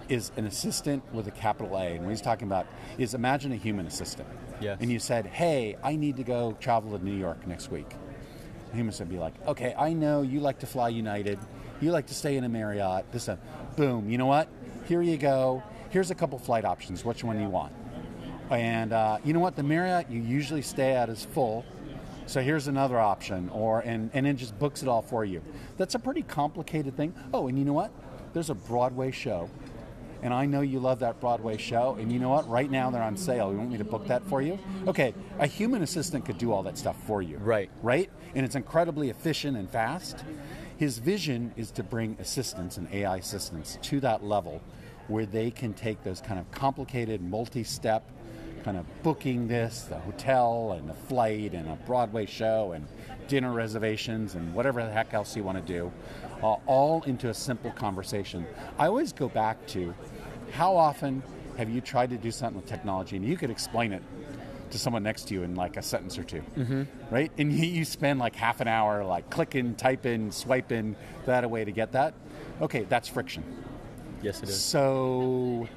is 0.09 0.31
an 0.37 0.47
assistant 0.47 1.03
with 1.13 1.27
a 1.27 1.33
capital 1.33 1.77
A. 1.77 1.95
And 1.95 2.05
what 2.05 2.11
he's 2.11 2.21
talking 2.21 2.47
about 2.47 2.67
is 2.99 3.15
imagine 3.15 3.53
a 3.53 3.57
human 3.57 3.87
assistant. 3.87 4.29
Yes. 4.61 4.79
And 4.81 4.91
you 4.91 4.99
said, 4.99 5.27
hey, 5.27 5.77
I 5.83 5.97
need 5.97 6.17
to 6.17 6.23
go 6.23 6.57
travel 6.61 6.97
to 6.97 7.05
New 7.05 7.17
York 7.17 7.47
next 7.47 7.71
week. 7.71 7.89
The 8.71 8.77
human 8.77 8.95
would 8.99 9.09
be 9.09 9.19
like, 9.19 9.35
okay, 9.47 9.75
I 9.77 9.93
know 9.93 10.23
you 10.23 10.41
like 10.41 10.61
to 10.61 10.67
fly 10.67 10.89
United 10.89 11.39
you 11.83 11.91
like 11.91 12.07
to 12.07 12.15
stay 12.15 12.37
in 12.37 12.45
a 12.45 12.49
Marriott, 12.49 13.11
this, 13.13 13.29
uh, 13.29 13.37
boom, 13.77 14.09
you 14.09 14.19
know 14.19 14.27
what? 14.27 14.49
Here 14.87 15.03
you 15.03 15.17
go. 15.17 15.63
Here's 15.91 16.11
a 16.11 16.15
couple 16.15 16.39
flight 16.39 16.65
options. 16.65 17.05
Which 17.05 17.25
one 17.25 17.37
do 17.37 17.43
you 17.43 17.49
want? 17.49 17.73
And 18.51 18.93
uh, 18.93 19.19
you 19.25 19.33
know 19.33 19.41
what? 19.41 19.57
The 19.57 19.63
Marriott 19.63 20.11
you 20.11 20.21
usually 20.21 20.63
stay 20.63 20.93
at 20.93 21.09
is 21.09 21.25
full. 21.25 21.65
So 22.27 22.41
here's 22.41 22.67
another 22.67 22.99
option, 22.99 23.49
or 23.51 23.81
and, 23.81 24.11
and 24.13 24.27
it 24.27 24.35
just 24.35 24.59
books 24.59 24.83
it 24.83 24.89
all 24.89 25.03
for 25.03 25.25
you. 25.25 25.43
That's 25.77 25.95
a 25.95 25.99
pretty 25.99 26.23
complicated 26.23 26.97
thing. 26.97 27.15
Oh, 27.33 27.47
and 27.47 27.57
you 27.59 27.65
know 27.65 27.73
what? 27.73 27.93
There's 28.33 28.51
a 28.51 28.55
Broadway 28.55 29.13
show 29.13 29.49
and 30.23 30.33
I 30.33 30.47
know 30.47 30.61
you 30.61 30.81
love 30.81 31.01
that 31.01 31.21
Broadway 31.21 31.57
show, 31.57 31.97
and 32.01 32.11
you 32.11 32.19
know 32.19 32.31
what? 32.31 32.49
Right 32.49 32.71
now 32.71 32.91
they're 32.91 33.03
on 33.03 33.17
sale. 33.17 33.53
You 33.53 33.59
want 33.59 33.71
me 33.71 33.79
to 33.79 33.85
book 33.85 34.07
that 34.09 34.25
for 34.25 34.43
you? 34.43 34.59
Okay, 34.87 35.15
a 35.39 35.47
human 35.47 35.83
assistant 35.83 36.25
could 36.25 36.39
do 36.39 36.53
all 36.53 36.63
that 36.65 36.79
stuff 36.79 36.97
for 37.07 37.23
you. 37.23 37.37
Right. 37.39 37.71
Right? 37.83 38.11
And 38.35 38.45
it's 38.45 38.55
incredibly 38.55 39.11
efficient 39.11 39.57
and 39.57 39.71
fast. 39.71 40.25
His 40.77 40.99
vision 40.99 41.53
is 41.57 41.71
to 41.73 41.83
bring 41.83 42.17
assistants 42.21 42.77
and 42.77 42.87
AI 42.93 43.17
assistants 43.17 43.79
to 43.83 44.01
that 44.01 44.23
level 44.23 44.61
where 45.09 45.25
they 45.25 45.51
can 45.51 45.73
take 45.73 46.03
those 46.03 46.21
kind 46.21 46.39
of 46.39 46.51
complicated, 46.51 47.23
multi 47.23 47.65
step 47.65 48.11
kind 48.63 48.77
of 48.77 48.85
booking 49.05 49.47
this, 49.47 49.83
the 49.83 49.97
hotel 49.97 50.73
and 50.77 50.89
the 50.89 50.95
flight 50.95 51.55
and 51.55 51.69
a 51.69 51.77
Broadway 51.87 52.27
show 52.27 52.73
and 52.73 52.87
dinner 53.29 53.53
reservations 53.53 54.35
and 54.35 54.53
whatever 54.55 54.85
the 54.85 54.91
heck 54.91 55.15
else 55.15 55.37
you 55.37 55.45
want 55.45 55.65
to 55.65 55.73
do, 55.73 55.93
uh, 56.43 56.57
all 56.67 57.03
into 57.05 57.29
a 57.29 57.35
simple 57.35 57.71
conversation. 57.71 58.45
I 58.77 58.89
always 58.89 59.13
go 59.13 59.29
back 59.29 59.65
to 59.69 59.95
how 60.51 60.77
often 60.77 61.23
have 61.57 61.71
you 61.71 61.81
tried 61.81 62.11
to 62.11 62.19
do 62.19 62.31
something 62.31 62.61
with 62.61 62.67
technology 62.69 63.17
and 63.17 63.25
you 63.25 63.37
could 63.37 63.51
explain 63.51 63.93
it 63.93 64.03
to 64.71 64.79
someone 64.79 65.03
next 65.03 65.29
to 65.29 65.35
you 65.35 65.43
in 65.43 65.55
like 65.55 65.77
a 65.77 65.83
sentence 65.83 66.19
or 66.19 66.25
2 66.25 66.43
mm-hmm. 66.57 66.83
right? 67.11 67.31
And 67.39 67.53
you, 67.53 67.67
you 67.67 67.85
spend 67.85 68.19
like 68.19 68.35
half 68.37 68.61
an 68.61 68.69
hour 68.69 69.05
like 69.05 69.31
clicking, 69.31 69.75
typing, 69.75 70.31
swiping 70.31 70.97
that 71.25 71.45
away 71.45 71.65
to 71.65 71.73
get 71.73 71.93
that. 71.93 72.15
Okay, 72.61 72.85
that's 72.89 73.09
friction. 73.09 73.45
Yes, 74.23 74.43
it 74.43 74.49
is. 74.49 74.61
So 74.61 75.69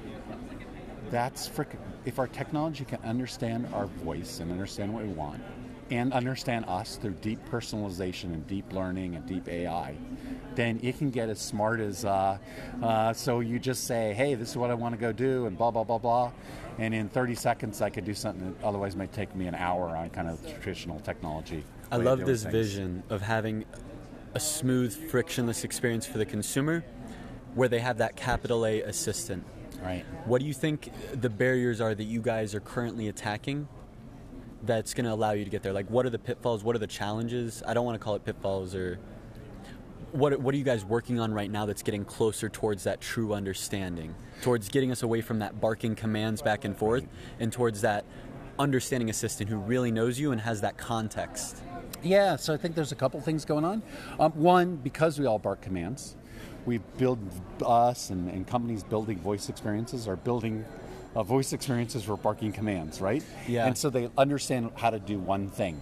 that's 1.10 1.46
friction. 1.46 1.78
If 2.04 2.18
our 2.18 2.26
technology 2.26 2.84
can 2.84 3.00
understand 3.02 3.68
our 3.74 3.86
voice 3.86 4.40
and 4.40 4.50
understand 4.50 4.92
what 4.94 5.04
we 5.04 5.10
want, 5.10 5.42
and 5.90 6.12
understand 6.12 6.64
us 6.66 6.96
through 6.96 7.14
deep 7.14 7.38
personalization 7.50 8.24
and 8.24 8.46
deep 8.46 8.72
learning 8.72 9.16
and 9.16 9.26
deep 9.26 9.48
AI, 9.48 9.94
then 10.54 10.78
it 10.82 10.98
can 10.98 11.10
get 11.10 11.28
as 11.28 11.40
smart 11.40 11.80
as 11.80 12.04
uh, 12.04 12.38
uh, 12.82 13.12
so 13.12 13.40
you 13.40 13.58
just 13.58 13.84
say, 13.84 14.14
hey, 14.14 14.34
this 14.34 14.50
is 14.50 14.56
what 14.56 14.70
I 14.70 14.74
want 14.74 14.94
to 14.94 15.00
go 15.00 15.12
do, 15.12 15.46
and 15.46 15.56
blah, 15.56 15.70
blah, 15.70 15.84
blah, 15.84 15.98
blah. 15.98 16.32
And 16.78 16.94
in 16.94 17.08
30 17.08 17.34
seconds, 17.34 17.82
I 17.82 17.90
could 17.90 18.04
do 18.04 18.14
something 18.14 18.54
that 18.54 18.64
otherwise 18.64 18.96
might 18.96 19.12
take 19.12 19.34
me 19.34 19.46
an 19.46 19.54
hour 19.54 19.96
on 19.96 20.10
kind 20.10 20.28
of 20.28 20.40
traditional 20.62 21.00
technology. 21.00 21.64
I 21.90 21.96
love 21.96 22.24
this 22.24 22.42
things. 22.42 22.52
vision 22.52 23.02
of 23.10 23.20
having 23.20 23.64
a 24.34 24.40
smooth, 24.40 25.10
frictionless 25.10 25.64
experience 25.64 26.06
for 26.06 26.18
the 26.18 26.26
consumer 26.26 26.84
where 27.54 27.68
they 27.68 27.80
have 27.80 27.98
that 27.98 28.16
capital 28.16 28.64
A 28.64 28.82
assistant. 28.82 29.44
Right. 29.82 30.04
What 30.24 30.40
do 30.40 30.46
you 30.46 30.54
think 30.54 30.90
the 31.12 31.30
barriers 31.30 31.80
are 31.80 31.94
that 31.94 32.04
you 32.04 32.20
guys 32.20 32.54
are 32.54 32.60
currently 32.60 33.08
attacking 33.08 33.66
that's 34.62 34.94
going 34.94 35.04
to 35.04 35.12
allow 35.12 35.32
you 35.32 35.44
to 35.44 35.50
get 35.50 35.62
there? 35.62 35.72
Like, 35.72 35.90
what 35.90 36.06
are 36.06 36.10
the 36.10 36.18
pitfalls? 36.18 36.62
What 36.62 36.76
are 36.76 36.80
the 36.80 36.86
challenges? 36.86 37.62
I 37.66 37.74
don't 37.74 37.84
want 37.84 37.94
to 37.94 38.04
call 38.04 38.14
it 38.14 38.24
pitfalls 38.24 38.74
or. 38.74 38.98
What, 40.12 40.40
what 40.40 40.52
are 40.56 40.58
you 40.58 40.64
guys 40.64 40.84
working 40.84 41.20
on 41.20 41.32
right 41.32 41.48
now 41.48 41.66
that's 41.66 41.84
getting 41.84 42.04
closer 42.04 42.48
towards 42.48 42.82
that 42.82 43.00
true 43.00 43.32
understanding? 43.32 44.12
Towards 44.42 44.68
getting 44.68 44.90
us 44.90 45.04
away 45.04 45.20
from 45.20 45.38
that 45.38 45.60
barking 45.60 45.94
commands 45.94 46.42
back 46.42 46.64
and 46.64 46.76
forth 46.76 47.06
and 47.38 47.52
towards 47.52 47.82
that 47.82 48.04
understanding 48.58 49.08
assistant 49.08 49.48
who 49.48 49.56
really 49.56 49.92
knows 49.92 50.18
you 50.18 50.32
and 50.32 50.40
has 50.40 50.62
that 50.62 50.76
context? 50.76 51.62
Yeah, 52.02 52.36
so 52.36 52.52
I 52.52 52.56
think 52.56 52.74
there's 52.74 52.92
a 52.92 52.96
couple 52.96 53.20
things 53.20 53.44
going 53.44 53.64
on. 53.64 53.82
Um, 54.18 54.32
one, 54.32 54.76
because 54.76 55.18
we 55.18 55.26
all 55.26 55.38
bark 55.38 55.60
commands, 55.60 56.16
we 56.66 56.78
build 56.98 57.18
us 57.64 58.10
and, 58.10 58.28
and 58.30 58.46
companies 58.46 58.82
building 58.82 59.18
voice 59.18 59.48
experiences 59.48 60.08
are 60.08 60.16
building 60.16 60.64
uh, 61.14 61.22
voice 61.22 61.52
experiences 61.52 62.04
for 62.04 62.16
barking 62.16 62.52
commands, 62.52 63.00
right? 63.00 63.22
Yeah. 63.46 63.66
And 63.66 63.76
so 63.76 63.90
they 63.90 64.10
understand 64.16 64.70
how 64.76 64.90
to 64.90 64.98
do 64.98 65.18
one 65.18 65.48
thing. 65.48 65.80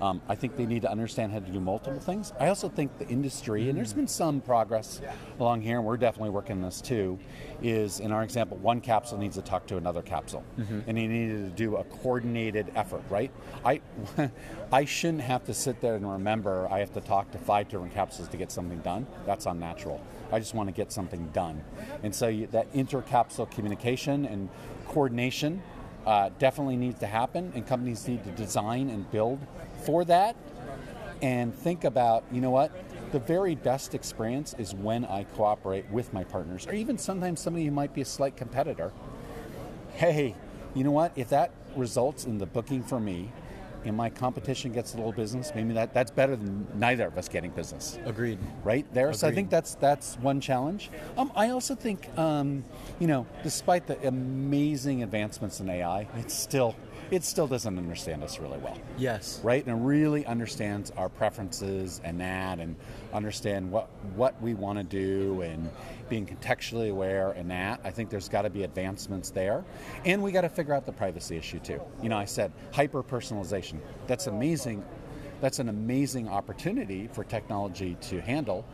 Um, 0.00 0.22
I 0.28 0.34
think 0.34 0.56
they 0.56 0.64
need 0.64 0.82
to 0.82 0.90
understand 0.90 1.32
how 1.32 1.40
to 1.40 1.50
do 1.50 1.60
multiple 1.60 2.00
things. 2.00 2.32
I 2.40 2.48
also 2.48 2.70
think 2.70 2.98
the 2.98 3.06
industry, 3.08 3.68
and 3.68 3.76
there's 3.76 3.92
been 3.92 4.08
some 4.08 4.40
progress 4.40 5.00
along 5.38 5.60
here, 5.60 5.76
and 5.76 5.84
we're 5.84 5.98
definitely 5.98 6.30
working 6.30 6.56
on 6.56 6.62
this 6.62 6.80
too, 6.80 7.18
is 7.62 8.00
in 8.00 8.10
our 8.10 8.22
example, 8.22 8.56
one 8.56 8.80
capsule 8.80 9.18
needs 9.18 9.36
to 9.36 9.42
talk 9.42 9.66
to 9.66 9.76
another 9.76 10.00
capsule, 10.00 10.42
mm-hmm. 10.58 10.80
and 10.86 10.98
you 10.98 11.06
needed 11.06 11.44
to 11.44 11.50
do 11.50 11.76
a 11.76 11.84
coordinated 11.84 12.72
effort, 12.74 13.02
right? 13.10 13.30
I, 13.62 13.82
I 14.72 14.86
shouldn't 14.86 15.22
have 15.22 15.44
to 15.44 15.52
sit 15.52 15.82
there 15.82 15.96
and 15.96 16.10
remember 16.10 16.66
I 16.70 16.78
have 16.78 16.94
to 16.94 17.02
talk 17.02 17.30
to 17.32 17.38
five 17.38 17.68
different 17.68 17.92
capsules 17.92 18.28
to 18.28 18.38
get 18.38 18.50
something 18.50 18.78
done. 18.78 19.06
That's 19.26 19.44
unnatural. 19.44 20.00
I 20.32 20.38
just 20.38 20.54
want 20.54 20.68
to 20.68 20.72
get 20.72 20.92
something 20.92 21.28
done, 21.32 21.62
and 22.02 22.14
so 22.14 22.28
you, 22.28 22.46
that 22.48 22.72
intercapsule 22.72 23.50
communication 23.50 24.24
and 24.24 24.48
coordination 24.88 25.62
uh, 26.06 26.30
definitely 26.38 26.76
needs 26.76 26.98
to 27.00 27.06
happen, 27.06 27.52
and 27.54 27.66
companies 27.66 28.06
need 28.08 28.24
to 28.24 28.30
design 28.30 28.90
and 28.90 29.10
build 29.10 29.38
for 29.84 30.04
that. 30.04 30.36
And 31.22 31.54
think 31.54 31.84
about, 31.84 32.24
you 32.32 32.40
know 32.40 32.50
what, 32.50 32.72
the 33.12 33.18
very 33.18 33.54
best 33.54 33.94
experience 33.94 34.54
is 34.56 34.74
when 34.74 35.04
I 35.04 35.24
cooperate 35.24 35.90
with 35.90 36.12
my 36.14 36.24
partners, 36.24 36.66
or 36.66 36.72
even 36.72 36.96
sometimes 36.96 37.40
somebody 37.40 37.66
who 37.66 37.72
might 37.72 37.92
be 37.92 38.00
a 38.00 38.06
slight 38.06 38.36
competitor. 38.36 38.92
Hey, 39.92 40.34
you 40.74 40.84
know 40.84 40.92
what, 40.92 41.12
if 41.16 41.28
that 41.28 41.50
results 41.76 42.24
in 42.24 42.38
the 42.38 42.46
booking 42.46 42.82
for 42.82 42.98
me, 42.98 43.32
and 43.84 43.96
my 43.96 44.10
competition 44.10 44.72
gets 44.72 44.94
a 44.94 44.96
little 44.96 45.12
business, 45.12 45.52
maybe 45.54 45.72
that, 45.74 45.94
that's 45.94 46.10
better 46.10 46.36
than 46.36 46.66
neither 46.74 47.06
of 47.06 47.16
us 47.16 47.28
getting 47.28 47.50
business. 47.50 47.98
Agreed. 48.04 48.38
Right 48.64 48.86
there. 48.92 49.08
Agreed. 49.08 49.18
So 49.18 49.28
I 49.28 49.32
think 49.32 49.50
that's 49.50 49.74
that's 49.76 50.16
one 50.16 50.40
challenge. 50.40 50.90
Um, 51.16 51.32
I 51.34 51.50
also 51.50 51.74
think, 51.74 52.08
um, 52.18 52.64
you 52.98 53.06
know, 53.06 53.26
despite 53.42 53.86
the 53.86 54.06
amazing 54.06 55.02
advancements 55.02 55.60
in 55.60 55.68
AI, 55.68 56.08
it's 56.16 56.34
still 56.34 56.74
it 57.10 57.24
still 57.24 57.46
doesn't 57.46 57.76
understand 57.76 58.22
us 58.22 58.38
really 58.38 58.58
well. 58.58 58.78
Yes. 58.96 59.40
Right? 59.42 59.64
And 59.66 59.80
it 59.80 59.84
really 59.84 60.24
understands 60.26 60.92
our 60.96 61.08
preferences 61.08 62.00
and 62.04 62.20
that 62.20 62.58
and 62.58 62.76
understand 63.12 63.70
what 63.70 63.88
what 64.14 64.40
we 64.40 64.54
want 64.54 64.78
to 64.78 64.84
do 64.84 65.42
and 65.42 65.68
being 66.08 66.26
contextually 66.26 66.90
aware 66.90 67.32
and 67.32 67.50
that. 67.50 67.80
I 67.84 67.90
think 67.90 68.10
there's 68.10 68.28
got 68.28 68.42
to 68.42 68.50
be 68.50 68.64
advancements 68.64 69.30
there. 69.30 69.64
And 70.04 70.22
we 70.22 70.32
got 70.32 70.42
to 70.42 70.48
figure 70.48 70.74
out 70.74 70.86
the 70.86 70.92
privacy 70.92 71.36
issue 71.36 71.58
too. 71.58 71.80
You 72.02 72.08
know, 72.08 72.18
I 72.18 72.24
said 72.24 72.52
hyper 72.72 73.02
personalization. 73.02 73.80
That's 74.06 74.26
amazing. 74.26 74.84
That's 75.40 75.58
an 75.58 75.68
amazing 75.68 76.28
opportunity 76.28 77.08
for 77.12 77.24
technology 77.24 77.96
to 78.02 78.20
handle 78.20 78.64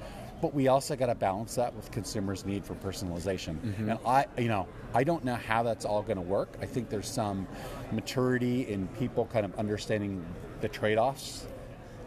but 0.41 0.55
we 0.55 0.69
also 0.69 0.97
got 0.97 1.07
to 1.07 1.15
balance 1.15 1.55
that 1.55 1.75
with 1.75 1.91
consumers' 1.91 2.45
need 2.45 2.65
for 2.65 2.75
personalization. 2.75 3.57
Mm-hmm. 3.57 3.91
And 3.91 3.99
I, 4.07 4.27
you 4.39 4.49
know, 4.49 4.67
I 4.95 5.05
don't 5.05 5.25
know 5.25 5.35
how 5.35 5.63
that's 5.63 5.85
all 5.85 6.03
going 6.03 6.17
to 6.17 6.23
work. 6.23 6.57
I 6.61 6.67
think 6.67 6.91
there's 6.91 7.09
some 7.09 7.47
maturity 7.93 8.69
in 8.69 8.89
people 8.89 9.27
kind 9.33 9.45
of 9.45 9.55
understanding 9.59 10.25
the 10.61 10.69
trade-offs 10.69 11.47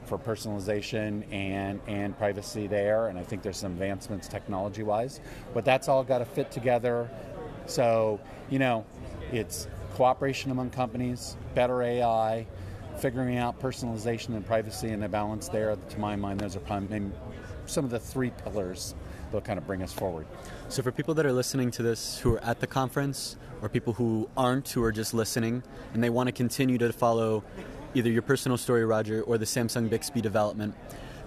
for 0.05 0.17
personalization 0.17 1.23
and 1.31 1.79
and 1.87 2.17
privacy 2.17 2.65
there, 2.67 3.07
and 3.07 3.17
I 3.17 3.23
think 3.23 3.43
there's 3.43 3.57
some 3.57 3.73
advancements 3.73 4.27
technology-wise. 4.27 5.21
But 5.53 5.65
that's 5.65 5.87
all 5.87 6.03
got 6.03 6.19
to 6.19 6.25
fit 6.25 6.51
together. 6.51 7.09
So 7.67 8.19
you 8.49 8.59
know, 8.59 8.85
it's 9.31 9.67
cooperation 9.93 10.51
among 10.51 10.71
companies, 10.71 11.37
better 11.53 11.81
AI, 11.81 12.47
figuring 12.97 13.37
out 13.37 13.59
personalization 13.59 14.29
and 14.29 14.45
privacy 14.45 14.89
and 14.89 15.01
the 15.01 15.09
balance 15.09 15.49
there. 15.49 15.75
To 15.75 15.99
my 15.99 16.15
mind, 16.15 16.39
those 16.39 16.55
are 16.55 16.61
probably 16.61 17.01
some 17.69 17.85
of 17.85 17.91
the 17.91 17.99
three 17.99 18.31
pillars 18.43 18.95
that'll 19.25 19.41
kind 19.41 19.57
of 19.57 19.65
bring 19.65 19.83
us 19.83 19.93
forward. 19.93 20.25
So, 20.69 20.81
for 20.81 20.91
people 20.91 21.13
that 21.15 21.25
are 21.25 21.33
listening 21.33 21.71
to 21.71 21.83
this 21.83 22.19
who 22.19 22.35
are 22.35 22.43
at 22.43 22.59
the 22.59 22.67
conference, 22.67 23.37
or 23.61 23.69
people 23.69 23.93
who 23.93 24.29
aren't, 24.37 24.69
who 24.69 24.83
are 24.83 24.91
just 24.91 25.13
listening, 25.13 25.63
and 25.93 26.03
they 26.03 26.09
want 26.09 26.27
to 26.27 26.31
continue 26.31 26.77
to 26.77 26.91
follow 26.93 27.43
either 27.93 28.09
your 28.09 28.21
personal 28.21 28.57
story, 28.57 28.85
Roger, 28.85 29.21
or 29.23 29.37
the 29.37 29.45
Samsung 29.45 29.89
Bixby 29.89 30.21
development, 30.21 30.75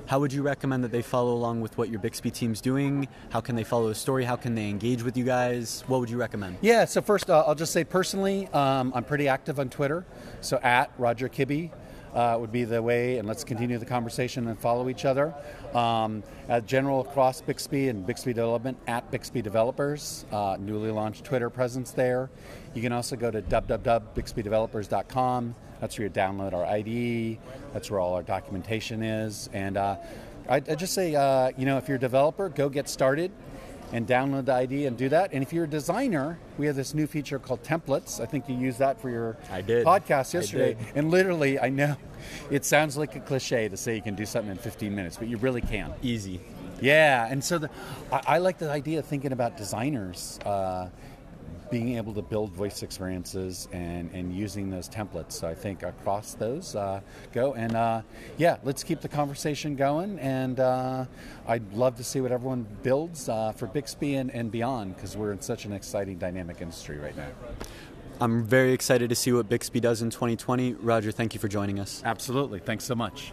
how 0.06 0.18
would 0.20 0.32
you 0.32 0.42
recommend 0.42 0.82
that 0.84 0.90
they 0.90 1.02
follow 1.02 1.32
along 1.32 1.60
with 1.60 1.78
what 1.78 1.88
your 1.88 2.00
Bixby 2.00 2.30
team's 2.30 2.60
doing? 2.60 3.08
How 3.30 3.40
can 3.40 3.54
they 3.54 3.64
follow 3.64 3.88
the 3.88 3.94
story? 3.94 4.24
How 4.24 4.36
can 4.36 4.54
they 4.54 4.68
engage 4.68 5.02
with 5.02 5.16
you 5.16 5.24
guys? 5.24 5.84
What 5.86 6.00
would 6.00 6.10
you 6.10 6.16
recommend? 6.16 6.58
Yeah, 6.60 6.84
so 6.86 7.00
first, 7.00 7.30
uh, 7.30 7.44
I'll 7.46 7.54
just 7.54 7.72
say 7.72 7.84
personally, 7.84 8.48
um, 8.48 8.92
I'm 8.94 9.04
pretty 9.04 9.28
active 9.28 9.60
on 9.60 9.70
Twitter. 9.70 10.04
So 10.40 10.58
at 10.62 10.90
Roger 10.98 11.28
Kibbe, 11.28 11.70
uh, 12.14 12.36
would 12.38 12.52
be 12.52 12.62
the 12.64 12.80
way, 12.82 13.18
and 13.18 13.28
let's 13.28 13.44
continue 13.44 13.76
the 13.78 13.86
conversation 13.86 14.48
and 14.48 14.58
follow 14.58 14.88
each 14.88 15.04
other. 15.04 15.34
Um, 15.74 16.22
at 16.48 16.66
general 16.66 17.00
across 17.00 17.40
Bixby 17.40 17.88
and 17.88 18.04
Bixby 18.06 18.32
Development 18.32 18.76
at 18.86 19.10
Bixby 19.10 19.42
Developers, 19.42 20.24
uh, 20.32 20.56
newly 20.60 20.90
launched 20.90 21.24
Twitter 21.24 21.50
presence 21.50 21.92
there. 21.92 22.30
You 22.74 22.82
can 22.82 22.92
also 22.92 23.16
go 23.16 23.30
to 23.30 23.40
www.bixbydevelopers.com. 23.42 25.54
That's 25.80 25.98
where 25.98 26.06
you 26.06 26.12
download 26.12 26.52
our 26.52 26.64
IDE. 26.64 27.38
That's 27.72 27.90
where 27.90 28.00
all 28.00 28.14
our 28.14 28.22
documentation 28.22 29.02
is. 29.02 29.48
And 29.52 29.76
uh, 29.76 29.96
I, 30.48 30.56
I, 30.56 30.60
just 30.60 30.94
say, 30.94 31.14
uh, 31.14 31.50
you 31.56 31.66
know, 31.66 31.76
if 31.78 31.88
you're 31.88 31.96
a 31.96 32.00
developer, 32.00 32.48
go 32.48 32.68
get 32.68 32.88
started 32.88 33.30
and 33.92 34.06
download 34.06 34.46
the 34.46 34.54
ID 34.54 34.86
and 34.86 34.96
do 34.96 35.08
that. 35.10 35.32
And 35.32 35.42
if 35.42 35.52
you're 35.52 35.64
a 35.64 35.68
designer, 35.68 36.38
we 36.58 36.66
have 36.66 36.74
this 36.76 36.94
new 36.94 37.06
feature 37.06 37.38
called 37.38 37.62
templates. 37.62 38.20
I 38.20 38.26
think 38.26 38.48
you 38.48 38.56
used 38.56 38.78
that 38.78 39.00
for 39.00 39.10
your 39.10 39.36
I 39.50 39.60
did. 39.60 39.86
podcast 39.86 40.34
yesterday. 40.34 40.76
And 40.94 41.10
literally, 41.10 41.60
I 41.60 41.68
know 41.68 41.96
it 42.50 42.64
sounds 42.64 42.96
like 42.96 43.14
a 43.16 43.20
cliche 43.20 43.68
to 43.68 43.76
say 43.76 43.94
you 43.94 44.02
can 44.02 44.14
do 44.14 44.26
something 44.26 44.50
in 44.50 44.58
15 44.58 44.94
minutes, 44.94 45.16
but 45.16 45.28
you 45.28 45.36
really 45.36 45.60
can. 45.60 45.92
Easy. 46.02 46.40
Yeah, 46.80 47.28
and 47.30 47.44
so 47.44 47.58
the, 47.58 47.70
I, 48.10 48.22
I, 48.26 48.38
like 48.38 48.58
the 48.58 48.68
idea 48.68 48.98
of 48.98 49.04
thinking 49.04 49.30
about 49.30 49.56
designers. 49.56 50.40
Uh, 50.44 50.88
being 51.72 51.96
able 51.96 52.12
to 52.12 52.20
build 52.20 52.52
voice 52.52 52.82
experiences 52.82 53.66
and, 53.72 54.10
and 54.12 54.36
using 54.36 54.68
those 54.68 54.90
templates. 54.90 55.32
So 55.32 55.48
I 55.48 55.54
think 55.54 55.82
across 55.82 56.34
those 56.34 56.76
uh, 56.76 57.00
go. 57.32 57.54
And 57.54 57.74
uh, 57.74 58.02
yeah, 58.36 58.58
let's 58.62 58.84
keep 58.84 59.00
the 59.00 59.08
conversation 59.08 59.74
going. 59.74 60.18
And 60.18 60.60
uh, 60.60 61.06
I'd 61.48 61.72
love 61.72 61.96
to 61.96 62.04
see 62.04 62.20
what 62.20 62.30
everyone 62.30 62.66
builds 62.82 63.30
uh, 63.30 63.52
for 63.52 63.66
Bixby 63.66 64.16
and, 64.16 64.30
and 64.30 64.52
beyond 64.52 64.94
because 64.94 65.16
we're 65.16 65.32
in 65.32 65.40
such 65.40 65.64
an 65.64 65.72
exciting, 65.72 66.18
dynamic 66.18 66.60
industry 66.60 66.98
right 66.98 67.16
now. 67.16 67.28
I'm 68.20 68.44
very 68.44 68.72
excited 68.72 69.08
to 69.08 69.16
see 69.16 69.32
what 69.32 69.48
Bixby 69.48 69.80
does 69.80 70.02
in 70.02 70.10
2020. 70.10 70.74
Roger, 70.74 71.10
thank 71.10 71.32
you 71.32 71.40
for 71.40 71.48
joining 71.48 71.80
us. 71.80 72.02
Absolutely. 72.04 72.60
Thanks 72.60 72.84
so 72.84 72.94
much. 72.94 73.32